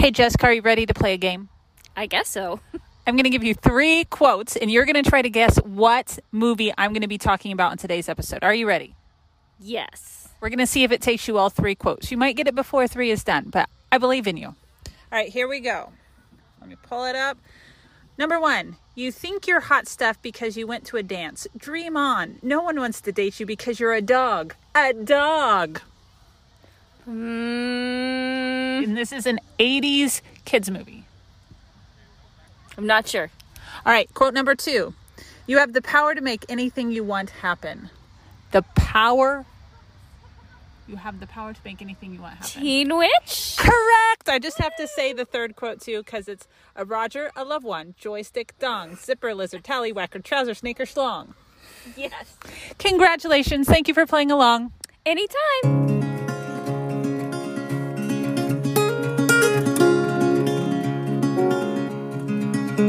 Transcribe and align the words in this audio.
Hey, 0.00 0.10
Jessica, 0.10 0.46
are 0.46 0.52
you 0.54 0.62
ready 0.62 0.86
to 0.86 0.94
play 0.94 1.12
a 1.12 1.18
game? 1.18 1.50
I 1.94 2.06
guess 2.06 2.26
so. 2.26 2.60
I'm 3.06 3.16
going 3.16 3.24
to 3.24 3.30
give 3.30 3.44
you 3.44 3.52
three 3.52 4.04
quotes, 4.04 4.56
and 4.56 4.70
you're 4.70 4.86
going 4.86 4.94
to 5.04 5.06
try 5.06 5.20
to 5.20 5.28
guess 5.28 5.58
what 5.58 6.18
movie 6.32 6.72
I'm 6.78 6.94
going 6.94 7.02
to 7.02 7.06
be 7.06 7.18
talking 7.18 7.52
about 7.52 7.72
in 7.72 7.76
today's 7.76 8.08
episode. 8.08 8.42
Are 8.42 8.54
you 8.54 8.66
ready? 8.66 8.96
Yes. 9.58 10.30
We're 10.40 10.48
going 10.48 10.58
to 10.60 10.66
see 10.66 10.84
if 10.84 10.90
it 10.90 11.02
takes 11.02 11.28
you 11.28 11.36
all 11.36 11.50
three 11.50 11.74
quotes. 11.74 12.10
You 12.10 12.16
might 12.16 12.34
get 12.34 12.48
it 12.48 12.54
before 12.54 12.88
three 12.88 13.10
is 13.10 13.22
done, 13.22 13.50
but 13.50 13.68
I 13.92 13.98
believe 13.98 14.26
in 14.26 14.38
you. 14.38 14.46
All 14.46 14.54
right, 15.12 15.28
here 15.28 15.46
we 15.46 15.60
go. 15.60 15.92
Let 16.60 16.70
me 16.70 16.76
pull 16.82 17.04
it 17.04 17.14
up. 17.14 17.36
Number 18.16 18.40
one, 18.40 18.76
you 18.94 19.12
think 19.12 19.46
you're 19.46 19.60
hot 19.60 19.86
stuff 19.86 20.16
because 20.22 20.56
you 20.56 20.66
went 20.66 20.86
to 20.86 20.96
a 20.96 21.02
dance. 21.02 21.46
Dream 21.54 21.98
on. 21.98 22.38
No 22.40 22.62
one 22.62 22.80
wants 22.80 23.02
to 23.02 23.12
date 23.12 23.38
you 23.38 23.44
because 23.44 23.78
you're 23.78 23.92
a 23.92 24.00
dog. 24.00 24.54
A 24.74 24.94
dog. 24.94 25.82
Mm, 27.08 28.84
And 28.84 28.96
this 28.96 29.12
is 29.12 29.26
an 29.26 29.40
80s 29.58 30.20
kids 30.44 30.70
movie. 30.70 31.04
I'm 32.78 32.86
not 32.86 33.06
sure. 33.08 33.30
All 33.84 33.92
right, 33.92 34.12
quote 34.14 34.34
number 34.34 34.54
two. 34.54 34.94
You 35.46 35.58
have 35.58 35.72
the 35.72 35.82
power 35.82 36.14
to 36.14 36.20
make 36.20 36.44
anything 36.48 36.90
you 36.92 37.02
want 37.04 37.30
happen. 37.30 37.90
The 38.52 38.62
power. 38.74 39.44
You 40.86 40.96
have 40.96 41.20
the 41.20 41.26
power 41.26 41.52
to 41.52 41.60
make 41.64 41.80
anything 41.82 42.12
you 42.14 42.20
want 42.20 42.34
happen. 42.34 42.62
Teen 42.62 42.96
Witch? 42.96 43.56
Correct. 43.58 44.28
I 44.28 44.38
just 44.40 44.58
have 44.58 44.74
to 44.76 44.86
say 44.88 45.12
the 45.12 45.24
third 45.24 45.56
quote 45.56 45.80
too 45.80 45.98
because 46.02 46.28
it's 46.28 46.46
a 46.76 46.84
Roger, 46.84 47.30
a 47.36 47.44
loved 47.44 47.64
one, 47.64 47.94
joystick, 47.98 48.58
dong, 48.58 48.96
zipper, 48.96 49.34
lizard, 49.34 49.62
tallywhacker, 49.64 50.22
trouser, 50.22 50.54
sneaker, 50.54 50.84
schlong. 50.84 51.34
Yes. 51.96 52.36
Congratulations. 52.78 53.66
Thank 53.68 53.88
you 53.88 53.94
for 53.94 54.06
playing 54.06 54.30
along. 54.30 54.72
Anytime. 55.06 56.19
Hi, 62.80 62.86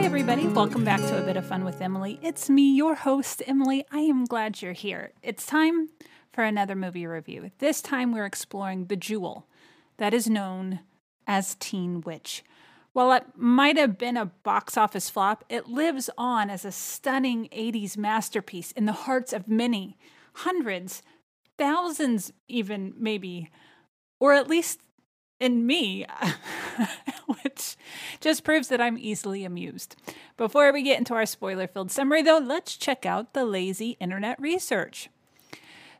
everybody. 0.00 0.46
Welcome 0.46 0.84
back 0.84 1.00
to 1.00 1.20
A 1.20 1.22
Bit 1.22 1.36
of 1.36 1.44
Fun 1.44 1.66
with 1.66 1.82
Emily. 1.82 2.18
It's 2.22 2.48
me, 2.48 2.74
your 2.74 2.94
host, 2.94 3.42
Emily. 3.46 3.84
I 3.92 3.98
am 3.98 4.24
glad 4.24 4.62
you're 4.62 4.72
here. 4.72 5.12
It's 5.22 5.44
time 5.44 5.90
for 6.32 6.44
another 6.44 6.74
movie 6.74 7.06
review. 7.06 7.50
This 7.58 7.82
time 7.82 8.10
we're 8.10 8.24
exploring 8.24 8.86
The 8.86 8.96
Jewel, 8.96 9.46
that 9.98 10.14
is 10.14 10.30
known 10.30 10.80
as 11.26 11.56
Teen 11.56 12.00
Witch. 12.00 12.42
While 12.94 13.12
it 13.12 13.26
might 13.36 13.76
have 13.76 13.98
been 13.98 14.16
a 14.16 14.24
box 14.24 14.78
office 14.78 15.10
flop, 15.10 15.44
it 15.50 15.68
lives 15.68 16.08
on 16.16 16.48
as 16.48 16.64
a 16.64 16.72
stunning 16.72 17.50
80s 17.52 17.98
masterpiece 17.98 18.72
in 18.72 18.86
the 18.86 18.92
hearts 18.92 19.34
of 19.34 19.46
many, 19.46 19.98
hundreds, 20.36 21.02
thousands, 21.58 22.32
even 22.48 22.94
maybe, 22.96 23.50
or 24.18 24.32
at 24.32 24.48
least 24.48 24.80
in 25.40 25.66
me, 25.66 26.06
which 27.42 27.76
just 28.20 28.44
proves 28.44 28.68
that 28.68 28.80
I'm 28.80 28.98
easily 28.98 29.44
amused. 29.44 29.96
Before 30.36 30.72
we 30.72 30.82
get 30.82 30.98
into 30.98 31.14
our 31.14 31.26
spoiler 31.26 31.66
filled 31.66 31.90
summary, 31.90 32.22
though, 32.22 32.38
let's 32.38 32.76
check 32.76 33.04
out 33.04 33.32
the 33.32 33.44
lazy 33.44 33.96
internet 34.00 34.40
research. 34.40 35.08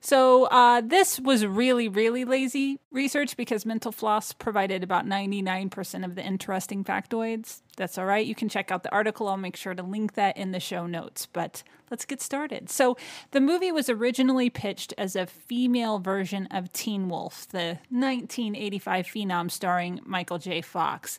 So, 0.02 0.44
uh, 0.46 0.80
this 0.80 1.20
was 1.20 1.44
really, 1.44 1.86
really 1.86 2.24
lazy 2.24 2.80
research 2.90 3.36
because 3.36 3.66
Mental 3.66 3.92
Floss 3.92 4.32
provided 4.32 4.82
about 4.82 5.04
99% 5.06 6.04
of 6.06 6.14
the 6.14 6.24
interesting 6.24 6.84
factoids. 6.84 7.60
That's 7.76 7.98
all 7.98 8.06
right. 8.06 8.24
You 8.24 8.34
can 8.34 8.48
check 8.48 8.70
out 8.70 8.82
the 8.82 8.92
article. 8.92 9.28
I'll 9.28 9.36
make 9.36 9.56
sure 9.56 9.74
to 9.74 9.82
link 9.82 10.14
that 10.14 10.38
in 10.38 10.52
the 10.52 10.60
show 10.60 10.86
notes. 10.86 11.26
But 11.30 11.62
let's 11.90 12.06
get 12.06 12.22
started. 12.22 12.70
So, 12.70 12.96
the 13.32 13.42
movie 13.42 13.70
was 13.70 13.90
originally 13.90 14.48
pitched 14.48 14.94
as 14.96 15.16
a 15.16 15.26
female 15.26 15.98
version 15.98 16.46
of 16.50 16.72
Teen 16.72 17.10
Wolf, 17.10 17.46
the 17.48 17.78
1985 17.90 19.06
phenom 19.06 19.50
starring 19.50 20.00
Michael 20.04 20.38
J. 20.38 20.62
Fox. 20.62 21.18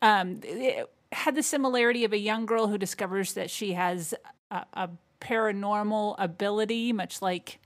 Um, 0.00 0.40
it 0.42 0.90
had 1.12 1.34
the 1.34 1.42
similarity 1.42 2.04
of 2.04 2.14
a 2.14 2.18
young 2.18 2.46
girl 2.46 2.68
who 2.68 2.78
discovers 2.78 3.34
that 3.34 3.50
she 3.50 3.74
has 3.74 4.14
a, 4.50 4.64
a 4.72 4.90
paranormal 5.20 6.16
ability, 6.18 6.92
much 6.92 7.20
like 7.22 7.58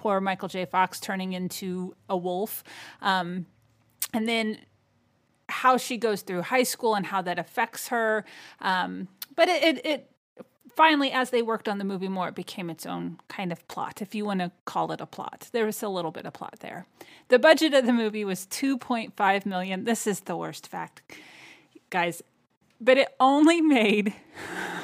poor 0.00 0.18
Michael 0.18 0.48
J. 0.48 0.64
Fox 0.64 0.98
turning 0.98 1.34
into 1.34 1.94
a 2.08 2.16
wolf. 2.16 2.64
Um, 3.02 3.44
and 4.14 4.26
then 4.26 4.58
how 5.50 5.76
she 5.76 5.98
goes 5.98 6.22
through 6.22 6.40
high 6.40 6.62
school 6.62 6.94
and 6.94 7.04
how 7.04 7.20
that 7.20 7.38
affects 7.38 7.88
her. 7.88 8.24
Um, 8.60 9.08
but 9.36 9.48
it, 9.50 9.62
it, 9.62 9.86
it 9.86 10.10
finally, 10.74 11.12
as 11.12 11.28
they 11.28 11.42
worked 11.42 11.68
on 11.68 11.76
the 11.76 11.84
movie 11.84 12.08
more, 12.08 12.28
it 12.28 12.34
became 12.34 12.70
its 12.70 12.86
own 12.86 13.18
kind 13.28 13.52
of 13.52 13.68
plot, 13.68 14.00
if 14.00 14.14
you 14.14 14.24
want 14.24 14.40
to 14.40 14.50
call 14.64 14.90
it 14.90 15.02
a 15.02 15.06
plot. 15.06 15.50
There 15.52 15.66
was 15.66 15.82
a 15.82 15.88
little 15.88 16.12
bit 16.12 16.24
of 16.24 16.32
plot 16.32 16.56
there. 16.60 16.86
The 17.28 17.38
budget 17.38 17.74
of 17.74 17.84
the 17.84 17.92
movie 17.92 18.24
was 18.24 18.46
2.5 18.46 19.44
million. 19.44 19.84
This 19.84 20.06
is 20.06 20.20
the 20.20 20.36
worst 20.36 20.66
fact, 20.66 21.02
guys. 21.90 22.22
But 22.80 22.96
it 22.96 23.08
only 23.20 23.60
made 23.60 24.14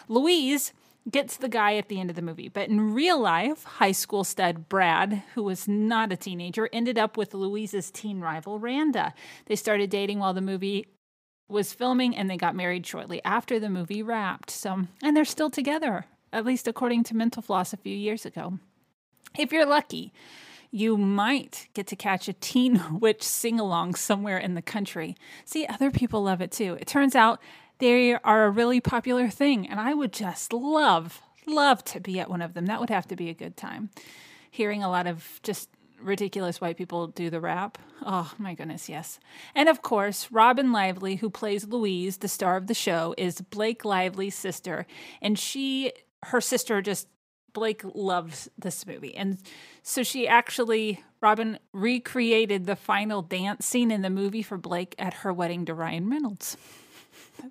Louise 0.08 0.72
gets 1.08 1.36
the 1.36 1.48
guy 1.48 1.76
at 1.76 1.88
the 1.88 2.00
end 2.00 2.10
of 2.10 2.16
the 2.16 2.22
movie, 2.22 2.48
but 2.48 2.68
in 2.68 2.94
real 2.94 3.20
life, 3.20 3.62
high 3.62 3.92
school 3.92 4.24
stud 4.24 4.68
Brad, 4.68 5.22
who 5.34 5.44
was 5.44 5.68
not 5.68 6.10
a 6.10 6.16
teenager, 6.16 6.68
ended 6.72 6.98
up 6.98 7.16
with 7.16 7.32
Louise's 7.32 7.92
teen 7.92 8.20
rival 8.20 8.58
Randa. 8.58 9.14
They 9.46 9.54
started 9.54 9.88
dating 9.88 10.18
while 10.18 10.34
the 10.34 10.40
movie 10.40 10.88
was 11.48 11.72
filming 11.72 12.16
and 12.16 12.28
they 12.28 12.36
got 12.36 12.56
married 12.56 12.84
shortly 12.84 13.22
after 13.24 13.60
the 13.60 13.70
movie 13.70 14.02
wrapped. 14.02 14.50
So, 14.50 14.82
and 15.00 15.16
they're 15.16 15.24
still 15.24 15.50
together, 15.50 16.06
at 16.32 16.44
least 16.44 16.66
according 16.66 17.04
to 17.04 17.16
Mental 17.16 17.40
Floss 17.40 17.72
a 17.72 17.76
few 17.76 17.96
years 17.96 18.26
ago. 18.26 18.58
If 19.38 19.52
you're 19.52 19.66
lucky, 19.66 20.12
you 20.70 20.96
might 20.96 21.68
get 21.74 21.86
to 21.88 21.96
catch 21.96 22.28
a 22.28 22.32
Teen 22.32 22.82
Witch 23.00 23.22
sing 23.22 23.60
along 23.60 23.94
somewhere 23.94 24.38
in 24.38 24.54
the 24.54 24.62
country. 24.62 25.16
See, 25.44 25.66
other 25.66 25.90
people 25.90 26.22
love 26.22 26.40
it 26.40 26.52
too. 26.52 26.76
It 26.80 26.86
turns 26.86 27.14
out 27.14 27.40
they 27.78 28.14
are 28.14 28.44
a 28.44 28.50
really 28.50 28.80
popular 28.80 29.28
thing, 29.28 29.68
and 29.68 29.78
I 29.78 29.94
would 29.94 30.12
just 30.12 30.52
love, 30.52 31.22
love 31.46 31.84
to 31.84 32.00
be 32.00 32.18
at 32.18 32.30
one 32.30 32.42
of 32.42 32.54
them. 32.54 32.66
That 32.66 32.80
would 32.80 32.90
have 32.90 33.06
to 33.08 33.16
be 33.16 33.28
a 33.28 33.34
good 33.34 33.56
time. 33.56 33.90
Hearing 34.50 34.82
a 34.82 34.90
lot 34.90 35.06
of 35.06 35.40
just 35.42 35.68
ridiculous 36.00 36.60
white 36.60 36.76
people 36.76 37.06
do 37.06 37.30
the 37.30 37.40
rap. 37.40 37.78
Oh 38.04 38.32
my 38.38 38.54
goodness, 38.54 38.88
yes. 38.88 39.18
And 39.54 39.68
of 39.68 39.82
course, 39.82 40.30
Robyn 40.30 40.72
Lively, 40.72 41.16
who 41.16 41.30
plays 41.30 41.66
Louise, 41.66 42.18
the 42.18 42.28
star 42.28 42.56
of 42.56 42.66
the 42.66 42.74
show, 42.74 43.14
is 43.16 43.40
Blake 43.40 43.84
Lively's 43.84 44.34
sister. 44.34 44.86
And 45.20 45.38
she, 45.38 45.92
her 46.24 46.40
sister, 46.40 46.82
just, 46.82 47.08
Blake 47.56 47.82
loves 47.94 48.50
this 48.58 48.86
movie. 48.86 49.16
And 49.16 49.38
so 49.82 50.02
she 50.02 50.28
actually, 50.28 51.02
Robyn 51.22 51.58
recreated 51.72 52.66
the 52.66 52.76
final 52.76 53.22
dance 53.22 53.64
scene 53.64 53.90
in 53.90 54.02
the 54.02 54.10
movie 54.10 54.42
for 54.42 54.58
Blake 54.58 54.94
at 54.98 55.14
her 55.14 55.32
wedding 55.32 55.64
to 55.64 55.72
Ryan 55.72 56.10
Reynolds. 56.10 56.58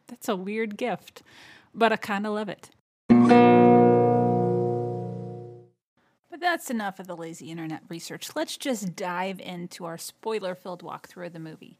That's 0.05 0.29
a 0.29 0.35
weird 0.35 0.77
gift, 0.77 1.23
but 1.73 1.91
I 1.91 1.95
kind 1.95 2.27
of 2.27 2.33
love 2.33 2.49
it. 2.49 2.69
But 6.29 6.39
that's 6.39 6.69
enough 6.69 6.99
of 6.99 7.07
the 7.07 7.17
lazy 7.17 7.49
internet 7.49 7.81
research. 7.89 8.29
Let's 8.35 8.57
just 8.57 8.95
dive 8.95 9.39
into 9.39 9.85
our 9.85 9.97
spoiler 9.97 10.53
filled 10.53 10.83
walkthrough 10.83 11.25
of 11.25 11.33
the 11.33 11.39
movie. 11.39 11.79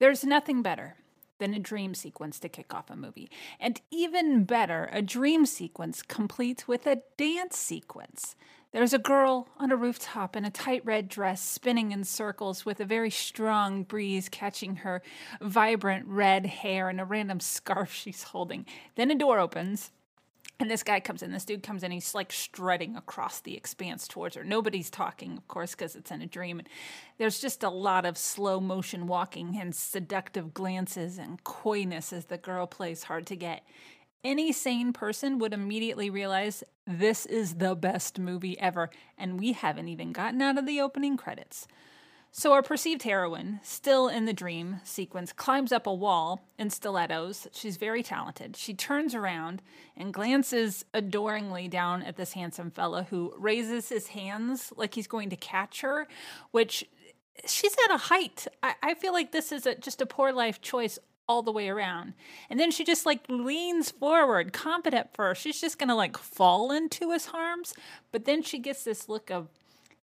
There's 0.00 0.22
nothing 0.22 0.60
better 0.60 0.96
than 1.44 1.52
a 1.52 1.58
dream 1.58 1.94
sequence 1.94 2.40
to 2.40 2.48
kick 2.48 2.72
off 2.72 2.88
a 2.88 2.96
movie. 2.96 3.30
And 3.60 3.78
even 3.90 4.44
better, 4.44 4.88
a 4.92 5.02
dream 5.02 5.44
sequence 5.44 6.00
complete 6.00 6.66
with 6.66 6.86
a 6.86 7.02
dance 7.18 7.58
sequence. 7.58 8.34
There's 8.72 8.94
a 8.94 8.98
girl 8.98 9.48
on 9.58 9.70
a 9.70 9.76
rooftop 9.76 10.36
in 10.36 10.46
a 10.46 10.50
tight 10.50 10.84
red 10.86 11.06
dress 11.06 11.42
spinning 11.42 11.92
in 11.92 12.04
circles 12.04 12.64
with 12.64 12.80
a 12.80 12.86
very 12.86 13.10
strong 13.10 13.82
breeze 13.82 14.30
catching 14.30 14.76
her 14.76 15.02
vibrant 15.42 16.06
red 16.06 16.46
hair 16.46 16.88
and 16.88 16.98
a 16.98 17.04
random 17.04 17.40
scarf 17.40 17.92
she's 17.92 18.22
holding. 18.22 18.64
Then 18.94 19.10
a 19.10 19.14
door 19.14 19.38
opens 19.38 19.90
And 20.60 20.70
this 20.70 20.84
guy 20.84 21.00
comes 21.00 21.22
in, 21.22 21.32
this 21.32 21.44
dude 21.44 21.64
comes 21.64 21.82
in, 21.82 21.90
he's 21.90 22.14
like 22.14 22.30
strutting 22.30 22.96
across 22.96 23.40
the 23.40 23.56
expanse 23.56 24.06
towards 24.06 24.36
her. 24.36 24.44
Nobody's 24.44 24.88
talking, 24.88 25.36
of 25.36 25.48
course, 25.48 25.72
because 25.72 25.96
it's 25.96 26.12
in 26.12 26.22
a 26.22 26.26
dream. 26.26 26.60
And 26.60 26.68
there's 27.18 27.40
just 27.40 27.64
a 27.64 27.68
lot 27.68 28.06
of 28.06 28.16
slow 28.16 28.60
motion 28.60 29.08
walking 29.08 29.58
and 29.60 29.74
seductive 29.74 30.54
glances 30.54 31.18
and 31.18 31.42
coyness 31.42 32.12
as 32.12 32.26
the 32.26 32.38
girl 32.38 32.68
plays 32.68 33.04
hard 33.04 33.26
to 33.26 33.36
get. 33.36 33.64
Any 34.22 34.52
sane 34.52 34.92
person 34.92 35.38
would 35.38 35.52
immediately 35.52 36.08
realize 36.08 36.62
this 36.86 37.26
is 37.26 37.56
the 37.56 37.74
best 37.74 38.18
movie 38.18 38.58
ever, 38.58 38.90
and 39.18 39.40
we 39.40 39.52
haven't 39.52 39.88
even 39.88 40.12
gotten 40.12 40.40
out 40.40 40.56
of 40.56 40.66
the 40.66 40.80
opening 40.80 41.16
credits. 41.16 41.66
So, 42.36 42.52
our 42.52 42.62
perceived 42.62 43.04
heroine, 43.04 43.60
still 43.62 44.08
in 44.08 44.24
the 44.24 44.32
dream 44.32 44.80
sequence, 44.82 45.32
climbs 45.32 45.70
up 45.70 45.86
a 45.86 45.94
wall 45.94 46.48
in 46.58 46.68
stilettos. 46.68 47.46
She's 47.52 47.76
very 47.76 48.02
talented. 48.02 48.56
She 48.56 48.74
turns 48.74 49.14
around 49.14 49.62
and 49.96 50.12
glances 50.12 50.84
adoringly 50.92 51.68
down 51.68 52.02
at 52.02 52.16
this 52.16 52.32
handsome 52.32 52.72
fella 52.72 53.06
who 53.08 53.32
raises 53.38 53.88
his 53.88 54.08
hands 54.08 54.72
like 54.74 54.94
he's 54.94 55.06
going 55.06 55.30
to 55.30 55.36
catch 55.36 55.82
her, 55.82 56.08
which 56.50 56.84
she's 57.46 57.76
at 57.84 57.94
a 57.94 57.98
height. 57.98 58.48
I, 58.64 58.74
I 58.82 58.94
feel 58.94 59.12
like 59.12 59.30
this 59.30 59.52
is 59.52 59.64
a, 59.64 59.76
just 59.76 60.02
a 60.02 60.06
poor 60.06 60.32
life 60.32 60.60
choice 60.60 60.98
all 61.28 61.44
the 61.44 61.52
way 61.52 61.68
around. 61.68 62.14
And 62.50 62.58
then 62.58 62.72
she 62.72 62.82
just 62.82 63.06
like 63.06 63.20
leans 63.28 63.92
forward, 63.92 64.52
confident 64.52 65.10
first. 65.14 65.40
She's 65.40 65.60
just 65.60 65.78
gonna 65.78 65.94
like 65.94 66.18
fall 66.18 66.72
into 66.72 67.12
his 67.12 67.28
arms. 67.32 67.74
But 68.10 68.24
then 68.24 68.42
she 68.42 68.58
gets 68.58 68.82
this 68.82 69.08
look 69.08 69.30
of 69.30 69.50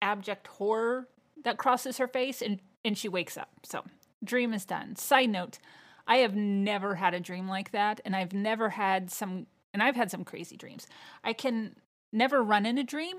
abject 0.01 0.47
horror 0.47 1.09
that 1.45 1.57
crosses 1.57 1.97
her 1.99 2.07
face 2.07 2.41
and, 2.41 2.59
and 2.83 2.97
she 2.97 3.07
wakes 3.07 3.37
up. 3.37 3.49
So, 3.63 3.85
dream 4.23 4.53
is 4.53 4.65
done. 4.65 4.95
Side 4.97 5.29
note, 5.29 5.59
I 6.07 6.17
have 6.17 6.35
never 6.35 6.95
had 6.95 7.13
a 7.13 7.19
dream 7.19 7.47
like 7.47 7.71
that. 7.71 8.01
And 8.03 8.15
I've 8.15 8.33
never 8.33 8.69
had 8.69 9.09
some, 9.09 9.47
and 9.73 9.81
I've 9.81 9.95
had 9.95 10.11
some 10.11 10.23
crazy 10.23 10.57
dreams. 10.57 10.87
I 11.23 11.33
can 11.33 11.75
never 12.11 12.43
run 12.43 12.65
in 12.65 12.77
a 12.77 12.83
dream, 12.83 13.17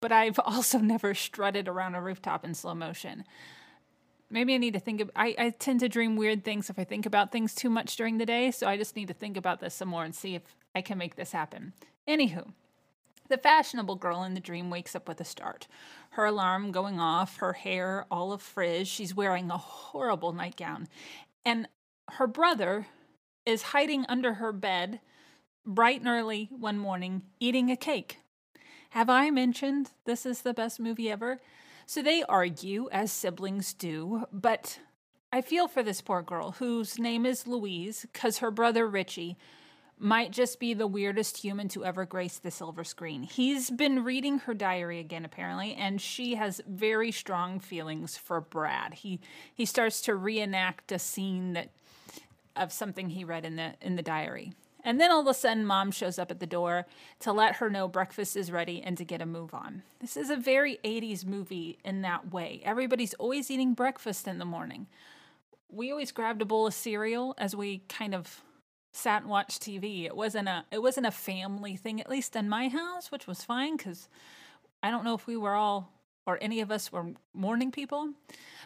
but 0.00 0.12
I've 0.12 0.38
also 0.44 0.78
never 0.78 1.14
strutted 1.14 1.68
around 1.68 1.94
a 1.94 2.02
rooftop 2.02 2.44
in 2.44 2.54
slow 2.54 2.74
motion. 2.74 3.24
Maybe 4.32 4.54
I 4.54 4.58
need 4.58 4.74
to 4.74 4.80
think 4.80 5.00
of, 5.00 5.10
I, 5.16 5.34
I 5.38 5.50
tend 5.50 5.80
to 5.80 5.88
dream 5.88 6.16
weird 6.16 6.44
things 6.44 6.70
if 6.70 6.78
I 6.78 6.84
think 6.84 7.04
about 7.04 7.32
things 7.32 7.54
too 7.54 7.70
much 7.70 7.96
during 7.96 8.18
the 8.18 8.26
day. 8.26 8.52
So 8.52 8.68
I 8.68 8.76
just 8.76 8.94
need 8.94 9.08
to 9.08 9.14
think 9.14 9.36
about 9.36 9.60
this 9.60 9.74
some 9.74 9.88
more 9.88 10.04
and 10.04 10.14
see 10.14 10.36
if 10.36 10.42
I 10.74 10.82
can 10.82 10.98
make 10.98 11.16
this 11.16 11.32
happen. 11.32 11.72
Anywho, 12.08 12.52
the 13.30 13.38
fashionable 13.38 13.96
girl 13.96 14.22
in 14.22 14.34
the 14.34 14.40
dream 14.40 14.68
wakes 14.68 14.94
up 14.94 15.08
with 15.08 15.20
a 15.20 15.24
start. 15.24 15.66
Her 16.10 16.26
alarm 16.26 16.72
going 16.72 17.00
off, 17.00 17.38
her 17.38 17.54
hair 17.54 18.04
all 18.10 18.32
of 18.32 18.42
frizz. 18.42 18.86
She's 18.86 19.14
wearing 19.14 19.50
a 19.50 19.56
horrible 19.56 20.32
nightgown. 20.32 20.88
And 21.44 21.68
her 22.10 22.26
brother 22.26 22.86
is 23.46 23.62
hiding 23.62 24.04
under 24.08 24.34
her 24.34 24.52
bed 24.52 25.00
bright 25.64 26.00
and 26.00 26.08
early 26.08 26.50
one 26.50 26.78
morning 26.78 27.22
eating 27.38 27.70
a 27.70 27.76
cake. 27.76 28.18
Have 28.90 29.08
I 29.08 29.30
mentioned 29.30 29.92
this 30.04 30.26
is 30.26 30.42
the 30.42 30.52
best 30.52 30.80
movie 30.80 31.10
ever? 31.10 31.40
So 31.86 32.02
they 32.02 32.22
argue, 32.24 32.88
as 32.92 33.10
siblings 33.12 33.72
do, 33.72 34.24
but 34.32 34.80
I 35.32 35.40
feel 35.40 35.68
for 35.68 35.82
this 35.82 36.00
poor 36.00 36.22
girl 36.22 36.52
whose 36.52 36.98
name 36.98 37.24
is 37.24 37.46
Louise 37.46 38.06
because 38.12 38.38
her 38.38 38.50
brother 38.50 38.86
Richie 38.86 39.36
might 40.00 40.30
just 40.30 40.58
be 40.58 40.72
the 40.72 40.86
weirdest 40.86 41.36
human 41.36 41.68
to 41.68 41.84
ever 41.84 42.06
grace 42.06 42.38
the 42.38 42.50
silver 42.50 42.84
screen. 42.84 43.22
He's 43.22 43.70
been 43.70 44.02
reading 44.02 44.38
her 44.40 44.54
diary 44.54 44.98
again 44.98 45.26
apparently 45.26 45.74
and 45.74 46.00
she 46.00 46.36
has 46.36 46.62
very 46.66 47.12
strong 47.12 47.60
feelings 47.60 48.16
for 48.16 48.40
Brad. 48.40 48.94
He 48.94 49.20
he 49.54 49.66
starts 49.66 50.00
to 50.02 50.14
reenact 50.14 50.90
a 50.90 50.98
scene 50.98 51.52
that 51.52 51.70
of 52.56 52.72
something 52.72 53.10
he 53.10 53.24
read 53.24 53.44
in 53.44 53.56
the 53.56 53.74
in 53.82 53.96
the 53.96 54.02
diary. 54.02 54.54
And 54.82 54.98
then 54.98 55.10
all 55.10 55.20
of 55.20 55.26
a 55.26 55.34
sudden 55.34 55.66
mom 55.66 55.90
shows 55.90 56.18
up 56.18 56.30
at 56.30 56.40
the 56.40 56.46
door 56.46 56.86
to 57.20 57.32
let 57.32 57.56
her 57.56 57.68
know 57.68 57.86
breakfast 57.86 58.36
is 58.36 58.50
ready 58.50 58.80
and 58.80 58.96
to 58.96 59.04
get 59.04 59.20
a 59.20 59.26
move 59.26 59.52
on. 59.52 59.82
This 60.00 60.16
is 60.16 60.30
a 60.30 60.36
very 60.36 60.78
80s 60.82 61.26
movie 61.26 61.78
in 61.84 62.00
that 62.00 62.32
way. 62.32 62.62
Everybody's 62.64 63.12
always 63.14 63.50
eating 63.50 63.74
breakfast 63.74 64.26
in 64.26 64.38
the 64.38 64.46
morning. 64.46 64.86
We 65.68 65.90
always 65.90 66.10
grabbed 66.10 66.40
a 66.40 66.46
bowl 66.46 66.66
of 66.66 66.72
cereal 66.72 67.34
as 67.36 67.54
we 67.54 67.82
kind 67.88 68.14
of 68.14 68.42
sat 68.92 69.22
and 69.22 69.30
watched 69.30 69.62
TV. 69.62 70.04
It 70.04 70.16
wasn't 70.16 70.48
a 70.48 70.64
it 70.70 70.82
wasn't 70.82 71.06
a 71.06 71.12
family 71.12 71.76
thing, 71.76 72.00
at 72.00 72.10
least 72.10 72.36
in 72.36 72.48
my 72.48 72.68
house, 72.68 73.10
which 73.10 73.26
was 73.26 73.44
fine 73.44 73.76
because 73.76 74.08
I 74.82 74.90
don't 74.90 75.04
know 75.04 75.14
if 75.14 75.26
we 75.26 75.36
were 75.36 75.54
all 75.54 75.92
or 76.26 76.38
any 76.40 76.60
of 76.60 76.70
us 76.70 76.92
were 76.92 77.12
morning 77.34 77.70
people. 77.70 78.10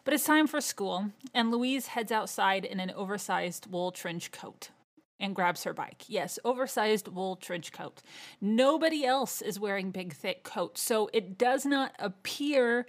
But 0.04 0.12
it's 0.12 0.24
time 0.24 0.46
for 0.46 0.60
school, 0.60 1.10
and 1.32 1.50
Louise 1.50 1.88
heads 1.88 2.12
outside 2.12 2.64
in 2.64 2.78
an 2.78 2.90
oversized 2.90 3.70
wool 3.70 3.90
trench 3.90 4.30
coat 4.32 4.70
and 5.18 5.34
grabs 5.34 5.64
her 5.64 5.72
bike. 5.72 6.04
Yes, 6.08 6.38
oversized 6.44 7.08
wool 7.08 7.36
trench 7.36 7.72
coat. 7.72 8.02
Nobody 8.40 9.06
else 9.06 9.40
is 9.40 9.58
wearing 9.58 9.90
big, 9.90 10.12
thick 10.12 10.42
coats, 10.42 10.82
so 10.82 11.08
it 11.12 11.38
does 11.38 11.64
not 11.64 11.94
appear 11.98 12.86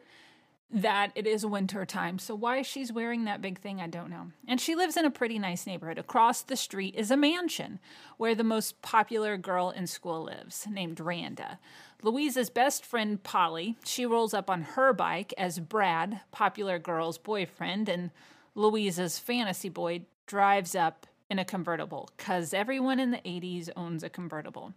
that 0.72 1.12
it 1.16 1.28
is 1.28 1.46
winter 1.46 1.86
time. 1.86 2.20
So 2.20 2.36
why 2.36 2.62
she's 2.62 2.92
wearing 2.92 3.26
that 3.26 3.42
big 3.42 3.60
thing, 3.60 3.80
I 3.80 3.88
don't 3.88 4.10
know. 4.10 4.32
And 4.48 4.60
she 4.60 4.76
lives 4.76 4.98
in 4.98 5.06
a 5.06 5.12
pretty 5.12 5.40
nice 5.40 5.68
neighborhood. 5.68 5.98
Across 5.98 6.44
the 6.44 6.58
street 6.58 6.96
is 6.96 7.12
a 7.12 7.18
mansion 7.18 7.80
where 8.18 8.36
the 8.36 8.44
most 8.44 8.82
popular 8.82 9.38
girl 9.38 9.70
in 9.70 9.88
school 9.88 10.24
lives, 10.24 10.68
named 10.70 11.00
Randa. 11.00 11.60
Louise's 12.02 12.50
best 12.50 12.84
friend 12.86 13.22
Polly, 13.24 13.78
she 13.86 14.06
rolls 14.06 14.34
up 14.34 14.50
on 14.50 14.64
her 14.64 14.92
bike 14.92 15.34
as 15.38 15.60
Brad, 15.60 16.22
popular 16.32 16.78
girl's 16.78 17.18
boyfriend, 17.18 17.88
and 17.88 18.12
Louise's 18.54 19.18
fantasy 19.18 19.70
boy 19.70 20.06
drives 20.28 20.76
up 20.76 21.08
in 21.30 21.40
a 21.40 21.46
convertible 21.46 22.10
because 22.18 22.54
everyone 22.54 23.00
in 23.00 23.12
the 23.12 23.18
80s 23.18 23.70
owns 23.76 24.04
a 24.04 24.10
convertible. 24.10 24.74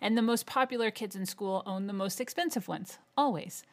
And 0.00 0.16
the 0.16 0.22
most 0.22 0.46
popular 0.46 0.90
kids 0.90 1.16
in 1.16 1.26
school 1.26 1.62
own 1.66 1.86
the 1.86 1.92
most 1.92 2.20
expensive 2.20 2.68
ones, 2.68 2.98
always. 3.16 3.64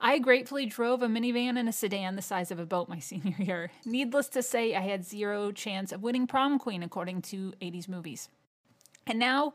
I 0.00 0.18
gratefully 0.18 0.66
drove 0.66 1.02
a 1.02 1.06
minivan 1.06 1.58
and 1.58 1.68
a 1.68 1.72
sedan 1.72 2.16
the 2.16 2.22
size 2.22 2.50
of 2.50 2.58
a 2.58 2.66
boat 2.66 2.88
my 2.88 2.98
senior 3.00 3.36
year. 3.38 3.70
Needless 3.84 4.28
to 4.30 4.42
say, 4.42 4.74
I 4.74 4.80
had 4.80 5.04
zero 5.04 5.52
chance 5.52 5.92
of 5.92 6.02
winning 6.02 6.26
prom 6.26 6.58
queen 6.58 6.82
according 6.82 7.22
to 7.22 7.52
80s 7.60 7.88
movies. 7.88 8.28
And 9.06 9.18
now 9.18 9.54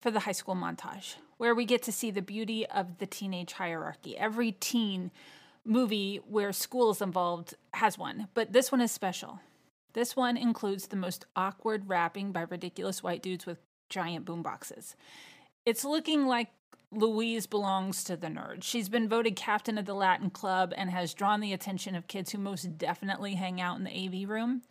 for 0.00 0.10
the 0.10 0.20
high 0.20 0.32
school 0.32 0.54
montage, 0.54 1.16
where 1.36 1.54
we 1.54 1.64
get 1.64 1.82
to 1.84 1.92
see 1.92 2.10
the 2.10 2.22
beauty 2.22 2.66
of 2.66 2.98
the 2.98 3.06
teenage 3.06 3.52
hierarchy. 3.52 4.16
Every 4.16 4.52
teen 4.52 5.10
movie 5.64 6.20
where 6.28 6.52
school 6.52 6.90
is 6.90 7.02
involved 7.02 7.54
has 7.74 7.98
one, 7.98 8.28
but 8.34 8.52
this 8.52 8.72
one 8.72 8.80
is 8.80 8.90
special. 8.90 9.40
This 9.92 10.16
one 10.16 10.36
includes 10.36 10.86
the 10.86 10.96
most 10.96 11.26
awkward 11.36 11.88
rapping 11.88 12.32
by 12.32 12.42
ridiculous 12.42 13.02
white 13.02 13.22
dudes 13.22 13.44
with 13.44 13.58
giant 13.88 14.24
boomboxes. 14.24 14.94
It's 15.66 15.84
looking 15.84 16.26
like 16.26 16.48
Louise 16.92 17.46
belongs 17.46 18.02
to 18.04 18.16
the 18.16 18.26
nerds. 18.26 18.64
She's 18.64 18.88
been 18.88 19.08
voted 19.08 19.36
captain 19.36 19.78
of 19.78 19.86
the 19.86 19.94
Latin 19.94 20.30
Club 20.30 20.72
and 20.76 20.90
has 20.90 21.14
drawn 21.14 21.40
the 21.40 21.52
attention 21.52 21.94
of 21.94 22.08
kids 22.08 22.32
who 22.32 22.38
most 22.38 22.78
definitely 22.78 23.34
hang 23.34 23.60
out 23.60 23.78
in 23.78 23.84
the 23.84 24.22
AV 24.24 24.28
room. 24.28 24.62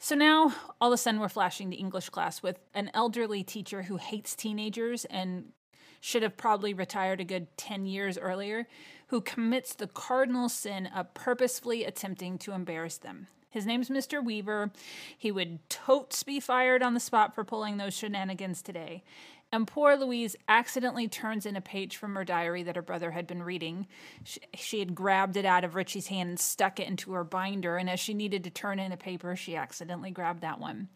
So 0.00 0.16
now, 0.16 0.54
all 0.80 0.88
of 0.92 0.94
a 0.94 0.96
sudden, 0.96 1.20
we're 1.20 1.28
flashing 1.28 1.70
to 1.70 1.76
English 1.76 2.08
class 2.08 2.42
with 2.42 2.58
an 2.74 2.90
elderly 2.94 3.44
teacher 3.44 3.82
who 3.82 3.96
hates 3.98 4.34
teenagers 4.34 5.04
and 5.04 5.52
should 6.00 6.22
have 6.22 6.36
probably 6.36 6.72
retired 6.72 7.20
a 7.20 7.24
good 7.24 7.54
10 7.58 7.84
years 7.86 8.16
earlier, 8.16 8.66
who 9.08 9.20
commits 9.20 9.74
the 9.74 9.86
cardinal 9.86 10.48
sin 10.48 10.86
of 10.86 11.12
purposefully 11.12 11.84
attempting 11.84 12.38
to 12.38 12.52
embarrass 12.52 12.96
them. 12.96 13.26
His 13.50 13.66
name's 13.66 13.90
Mr. 13.90 14.24
Weaver. 14.24 14.70
He 15.18 15.30
would 15.30 15.68
totes 15.68 16.22
be 16.22 16.40
fired 16.40 16.82
on 16.82 16.94
the 16.94 17.00
spot 17.00 17.34
for 17.34 17.44
pulling 17.44 17.76
those 17.76 17.94
shenanigans 17.94 18.62
today. 18.62 19.02
And 19.52 19.66
poor 19.66 19.96
Louise 19.96 20.36
accidentally 20.48 21.08
turns 21.08 21.44
in 21.44 21.56
a 21.56 21.60
page 21.60 21.96
from 21.96 22.14
her 22.14 22.24
diary 22.24 22.62
that 22.62 22.76
her 22.76 22.82
brother 22.82 23.10
had 23.10 23.26
been 23.26 23.42
reading. 23.42 23.88
She, 24.22 24.40
she, 24.54 24.78
had 24.78 24.94
grabbed 24.94 25.36
it 25.36 25.44
out 25.44 25.64
of 25.64 25.74
Richie's 25.74 26.06
hand 26.06 26.28
and 26.28 26.38
stuck 26.38 26.78
it 26.78 26.86
into 26.86 27.12
her 27.12 27.24
binder, 27.24 27.76
and 27.76 27.90
as 27.90 27.98
she 27.98 28.14
needed 28.14 28.44
to 28.44 28.50
turn 28.50 28.78
in 28.78 28.92
a 28.92 28.96
paper, 28.96 29.34
she 29.34 29.56
accidentally 29.56 30.12
grabbed 30.12 30.42
that 30.42 30.60
one. 30.60 30.88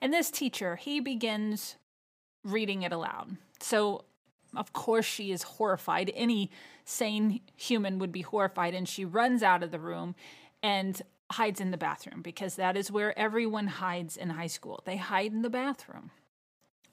And 0.00 0.12
this 0.12 0.30
teacher, 0.30 0.76
he 0.76 1.00
begins 1.00 1.76
reading 2.44 2.82
it 2.82 2.92
aloud. 2.92 3.36
So, 3.60 4.04
of 4.54 4.74
course, 4.74 5.06
she 5.06 5.32
is 5.32 5.42
horrified. 5.42 6.12
Any 6.14 6.50
sane 6.84 7.40
human 7.56 7.98
would 7.98 8.12
be 8.12 8.22
horrified, 8.22 8.74
and 8.74 8.86
she 8.86 9.06
runs 9.06 9.42
out 9.42 9.62
of 9.62 9.70
the 9.70 9.80
room 9.80 10.14
and 10.62 11.00
hides 11.30 11.62
in 11.62 11.70
the 11.70 11.78
bathroom 11.78 12.20
because 12.20 12.56
that 12.56 12.76
is 12.76 12.90
where 12.90 13.18
everyone 13.18 13.66
hides 13.66 14.18
in 14.18 14.30
high 14.30 14.46
school. 14.48 14.82
They 14.84 14.98
hide 14.98 15.32
in 15.32 15.40
the 15.40 15.48
bathroom. 15.48 16.10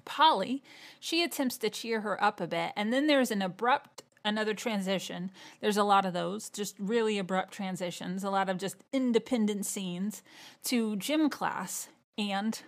Polly, 0.09 0.63
she 0.99 1.21
attempts 1.21 1.55
to 1.59 1.69
cheer 1.69 2.01
her 2.01 2.21
up 2.21 2.41
a 2.41 2.47
bit, 2.47 2.71
and 2.75 2.91
then 2.91 3.05
there's 3.05 3.29
an 3.29 3.43
abrupt 3.43 4.01
another 4.25 4.55
transition. 4.55 5.29
There's 5.61 5.77
a 5.77 5.83
lot 5.83 6.03
of 6.03 6.13
those, 6.13 6.49
just 6.49 6.75
really 6.79 7.19
abrupt 7.19 7.53
transitions, 7.53 8.23
a 8.23 8.31
lot 8.31 8.49
of 8.49 8.57
just 8.57 8.77
independent 8.91 9.67
scenes 9.67 10.23
to 10.63 10.95
gym 10.95 11.29
class 11.29 11.89
and 12.17 12.59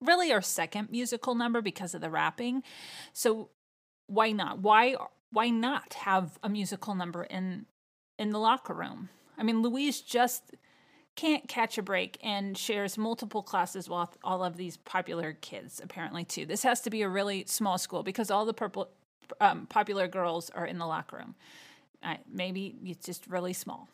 really 0.00 0.32
our 0.32 0.40
second 0.40 0.90
musical 0.90 1.34
number 1.34 1.60
because 1.60 1.92
of 1.92 2.00
the 2.00 2.08
rapping. 2.08 2.62
So 3.12 3.50
why 4.06 4.30
not? 4.30 4.60
Why 4.60 4.94
why 5.32 5.50
not 5.50 5.94
have 5.94 6.38
a 6.40 6.48
musical 6.48 6.94
number 6.94 7.24
in 7.24 7.66
in 8.16 8.30
the 8.30 8.38
locker 8.38 8.74
room? 8.74 9.08
I 9.36 9.42
mean, 9.42 9.60
Louise 9.60 10.00
just 10.00 10.52
can't 11.16 11.48
catch 11.48 11.78
a 11.78 11.82
break 11.82 12.18
and 12.22 12.56
shares 12.58 12.98
multiple 12.98 13.42
classes 13.42 13.88
with 13.88 14.16
all 14.22 14.42
of 14.42 14.56
these 14.56 14.76
popular 14.78 15.32
kids, 15.40 15.80
apparently, 15.82 16.24
too. 16.24 16.46
This 16.46 16.62
has 16.64 16.80
to 16.82 16.90
be 16.90 17.02
a 17.02 17.08
really 17.08 17.44
small 17.46 17.78
school 17.78 18.02
because 18.02 18.30
all 18.30 18.44
the 18.44 18.54
purple, 18.54 18.88
um, 19.40 19.66
popular 19.66 20.08
girls 20.08 20.50
are 20.50 20.66
in 20.66 20.78
the 20.78 20.86
locker 20.86 21.16
room. 21.16 21.34
Uh, 22.02 22.16
maybe 22.30 22.74
it's 22.84 23.06
just 23.06 23.26
really 23.28 23.52
small. 23.52 23.88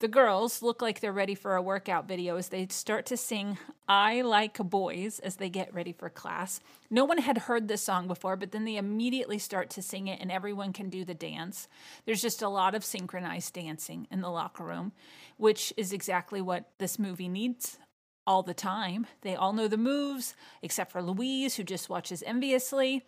The 0.00 0.08
girls 0.08 0.62
look 0.62 0.80
like 0.80 1.00
they're 1.00 1.12
ready 1.12 1.34
for 1.34 1.56
a 1.56 1.62
workout 1.62 2.08
video 2.08 2.36
as 2.36 2.48
they 2.48 2.66
start 2.68 3.04
to 3.06 3.18
sing 3.18 3.58
I 3.86 4.22
Like 4.22 4.56
Boys 4.56 5.18
as 5.18 5.36
they 5.36 5.50
get 5.50 5.74
ready 5.74 5.92
for 5.92 6.08
class. 6.08 6.58
No 6.88 7.04
one 7.04 7.18
had 7.18 7.36
heard 7.36 7.68
this 7.68 7.82
song 7.82 8.08
before, 8.08 8.36
but 8.36 8.50
then 8.50 8.64
they 8.64 8.76
immediately 8.76 9.38
start 9.38 9.68
to 9.70 9.82
sing 9.82 10.06
it 10.06 10.18
and 10.18 10.32
everyone 10.32 10.72
can 10.72 10.88
do 10.88 11.04
the 11.04 11.12
dance. 11.12 11.68
There's 12.06 12.22
just 12.22 12.40
a 12.40 12.48
lot 12.48 12.74
of 12.74 12.82
synchronized 12.82 13.52
dancing 13.52 14.06
in 14.10 14.22
the 14.22 14.30
locker 14.30 14.64
room, 14.64 14.92
which 15.36 15.70
is 15.76 15.92
exactly 15.92 16.40
what 16.40 16.70
this 16.78 16.98
movie 16.98 17.28
needs 17.28 17.78
all 18.26 18.42
the 18.42 18.54
time. 18.54 19.06
They 19.20 19.36
all 19.36 19.52
know 19.52 19.68
the 19.68 19.76
moves, 19.76 20.34
except 20.62 20.92
for 20.92 21.02
Louise, 21.02 21.56
who 21.56 21.62
just 21.62 21.90
watches 21.90 22.22
enviously. 22.26 23.04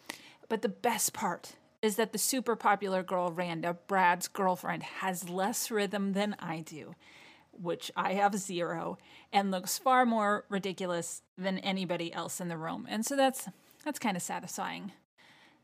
But 0.51 0.61
the 0.61 0.69
best 0.69 1.15
part 1.15 1.55
is 1.83 1.97
that 1.97 2.13
the 2.13 2.19
super 2.19 2.57
popular 2.57 3.03
girl 3.03 3.31
Randa, 3.31 3.77
Brad's 3.87 4.29
girlfriend, 4.29 4.83
has 4.85 5.29
less 5.29 5.71
rhythm 5.71 6.13
than 6.13 6.37
I 6.39 6.61
do, 6.61 6.95
which 7.51 7.91
I 7.97 8.15
have 8.15 8.37
zero, 8.37 8.99
and 9.33 9.51
looks 9.51 9.79
far 9.79 10.07
more 10.07 10.47
ridiculous 10.49 11.23
than 11.37 11.59
anybody 11.59 12.13
else 12.13 12.41
in 12.41 12.49
the 12.49 12.57
room. 12.57 12.87
And 12.89 13.05
so 13.05 13.17
that's 13.17 13.49
that's 13.85 13.99
kind 13.99 14.17
of 14.17 14.23
satisfying. 14.23 14.93